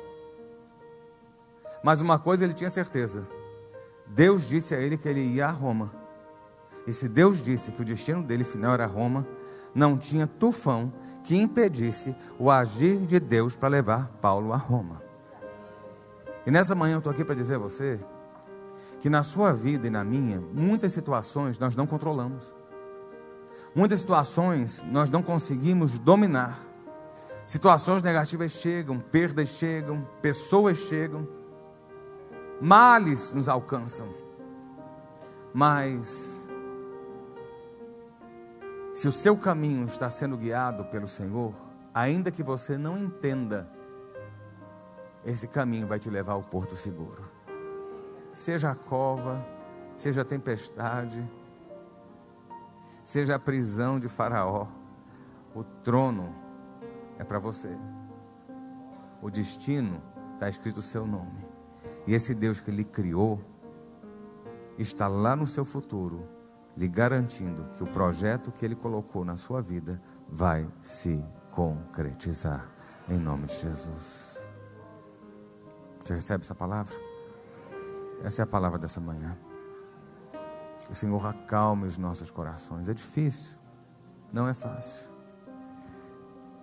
Mas 1.84 2.00
uma 2.00 2.18
coisa 2.18 2.46
ele 2.46 2.54
tinha 2.54 2.70
certeza: 2.70 3.28
Deus 4.08 4.48
disse 4.48 4.74
a 4.74 4.80
ele 4.80 4.98
que 4.98 5.10
ele 5.10 5.20
ia 5.20 5.48
a 5.48 5.52
Roma. 5.52 5.92
E 6.88 6.94
se 6.94 7.10
Deus 7.10 7.44
disse 7.44 7.74
que 7.74 7.82
o 7.82 7.86
destino 7.86 8.24
dele 8.24 8.46
final 8.46 8.74
era 8.74 8.86
Roma, 8.86 9.28
não 9.76 9.98
tinha 9.98 10.28
tufão 10.28 10.94
que 11.24 11.36
impedisse 11.36 12.16
o 12.40 12.50
agir 12.50 13.00
de 13.06 13.20
Deus 13.20 13.56
para 13.56 13.68
levar 13.68 14.08
Paulo 14.22 14.54
a 14.54 14.58
Roma. 14.58 15.02
E 16.46 16.52
nessa 16.52 16.74
manhã 16.74 16.96
eu 16.96 16.98
estou 17.00 17.12
aqui 17.12 17.26
para 17.26 17.36
dizer 17.36 17.56
a 17.56 17.60
você 17.60 18.00
que 19.04 19.10
na 19.10 19.22
sua 19.22 19.52
vida 19.52 19.86
e 19.86 19.90
na 19.90 20.02
minha, 20.02 20.40
muitas 20.40 20.94
situações 20.94 21.60
nós 21.60 21.76
não 21.76 21.86
controlamos. 21.86 22.56
Muitas 23.76 24.00
situações 24.00 24.82
nós 24.90 25.10
não 25.10 25.22
conseguimos 25.22 26.00
dominar. 26.00 26.58
Situações 27.46 28.02
negativas 28.02 28.54
chegam, 28.54 29.02
perdas 29.02 29.50
chegam, 29.50 30.08
pessoas 30.22 30.78
chegam 30.78 31.28
males 32.62 33.30
nos 33.32 33.50
alcançam. 33.50 34.08
Mas, 35.54 36.48
se 38.94 39.06
o 39.06 39.12
seu 39.12 39.36
caminho 39.36 39.86
está 39.86 40.10
sendo 40.10 40.38
guiado 40.38 40.86
pelo 40.86 41.10
Senhor, 41.10 41.54
ainda 41.94 42.32
que 42.32 42.42
você 42.42 42.78
não 42.78 42.98
entenda, 42.98 43.70
esse 45.26 45.46
caminho 45.46 45.88
vai 45.88 46.00
te 46.00 46.10
levar 46.10 46.32
ao 46.32 46.44
porto 46.44 46.78
seguro. 46.78 47.43
Seja 48.34 48.72
a 48.72 48.76
cova, 48.76 49.46
seja 49.96 50.22
a 50.22 50.26
tempestade, 50.26 51.24
seja 53.04 53.36
a 53.36 53.40
prisão 53.40 54.00
de 54.00 54.10
Faraó, 54.10 54.68
o 55.54 55.64
trono 55.64 56.34
é 57.20 57.24
para 57.24 57.38
você. 57.38 57.70
O 59.22 59.30
destino 59.30 60.02
está 60.34 60.50
escrito 60.50 60.80
o 60.80 60.82
seu 60.82 61.06
nome. 61.06 61.48
E 62.08 62.14
esse 62.14 62.34
Deus 62.34 62.60
que 62.60 62.72
lhe 62.72 62.84
criou 62.84 63.40
está 64.80 65.08
lá 65.08 65.36
no 65.36 65.46
seu 65.46 65.64
futuro, 65.64 66.28
lhe 66.76 66.88
garantindo 66.88 67.64
que 67.76 67.84
o 67.84 67.88
projeto 67.88 68.52
que 68.52 68.66
ele 68.66 68.76
colocou 68.76 69.24
na 69.24 69.38
sua 69.38 69.62
vida 69.62 70.02
vai 70.28 70.68
se 70.82 71.24
concretizar. 71.52 72.68
Em 73.08 73.20
nome 73.20 73.46
de 73.46 73.54
Jesus. 73.54 74.48
Você 75.98 76.16
recebe 76.16 76.44
essa 76.44 76.56
palavra? 76.56 77.13
Essa 78.22 78.42
é 78.42 78.44
a 78.44 78.48
palavra 78.48 78.78
dessa 78.78 79.00
manhã. 79.00 79.38
O 80.90 80.96
Senhor 80.96 81.26
acalme 81.26 81.88
os 81.88 81.98
nossos 81.98 82.30
corações. 82.30 82.90
É 82.90 82.94
difícil, 82.94 83.60
não 84.34 84.48
é 84.48 84.54
fácil. 84.54 85.12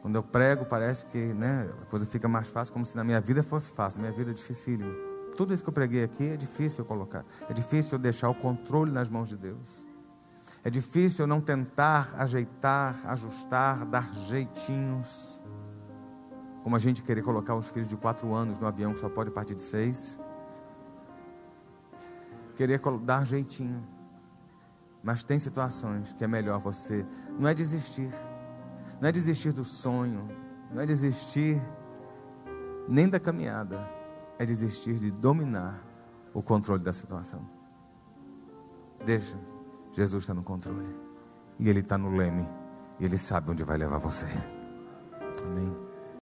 Quando 0.02 0.16
eu 0.16 0.22
prego, 0.22 0.64
parece 0.64 1.06
que 1.06 1.18
né, 1.34 1.68
a 1.82 1.84
coisa 1.86 2.06
fica 2.06 2.28
mais 2.28 2.50
fácil, 2.50 2.72
como 2.72 2.86
se 2.86 2.96
na 2.96 3.04
minha 3.04 3.20
vida 3.20 3.42
fosse 3.42 3.70
fácil. 3.70 4.00
Minha 4.00 4.12
vida 4.12 4.30
é 4.30 4.34
dificílima. 4.34 4.92
Tudo 5.36 5.52
isso 5.54 5.62
que 5.62 5.68
eu 5.68 5.72
preguei 5.72 6.04
aqui 6.04 6.28
é 6.28 6.36
difícil 6.36 6.80
eu 6.80 6.84
colocar. 6.84 7.24
É 7.48 7.52
difícil 7.52 7.98
eu 7.98 8.02
deixar 8.02 8.28
o 8.28 8.34
controle 8.34 8.90
nas 8.90 9.08
mãos 9.10 9.28
de 9.28 9.36
Deus. 9.36 9.84
É 10.62 10.70
difícil 10.70 11.24
eu 11.24 11.26
não 11.26 11.40
tentar 11.40 12.14
ajeitar, 12.18 12.98
ajustar, 13.06 13.84
dar 13.86 14.12
jeitinhos. 14.14 15.42
Como 16.62 16.76
a 16.76 16.78
gente 16.78 17.02
querer 17.02 17.22
colocar 17.22 17.54
os 17.54 17.70
filhos 17.70 17.88
de 17.88 17.96
quatro 17.96 18.34
anos 18.34 18.58
no 18.58 18.66
avião 18.66 18.92
que 18.92 19.00
só 19.00 19.08
pode 19.08 19.30
partir 19.30 19.54
de 19.54 19.62
seis. 19.62 20.20
Querer 22.60 22.78
dar 23.00 23.24
jeitinho. 23.24 23.82
Mas 25.02 25.24
tem 25.24 25.38
situações 25.38 26.12
que 26.12 26.22
é 26.22 26.28
melhor 26.28 26.60
você. 26.60 27.06
Não 27.38 27.48
é 27.48 27.54
desistir. 27.54 28.12
Não 29.00 29.08
é 29.08 29.12
desistir 29.12 29.52
do 29.52 29.64
sonho. 29.64 30.28
Não 30.70 30.82
é 30.82 30.84
desistir 30.84 31.58
nem 32.86 33.08
da 33.08 33.18
caminhada 33.18 33.88
é 34.38 34.44
desistir 34.44 34.98
de 34.98 35.10
dominar 35.10 35.82
o 36.34 36.42
controle 36.42 36.82
da 36.82 36.92
situação. 36.92 37.48
Deixa, 39.06 39.38
Jesus 39.92 40.24
está 40.24 40.34
no 40.34 40.42
controle. 40.42 40.94
E 41.58 41.66
Ele 41.66 41.80
está 41.80 41.96
no 41.96 42.14
leme. 42.14 42.46
E 42.98 43.06
Ele 43.06 43.16
sabe 43.16 43.50
onde 43.50 43.64
vai 43.64 43.78
levar 43.78 43.96
você. 43.96 44.26
Amém. 45.44 45.89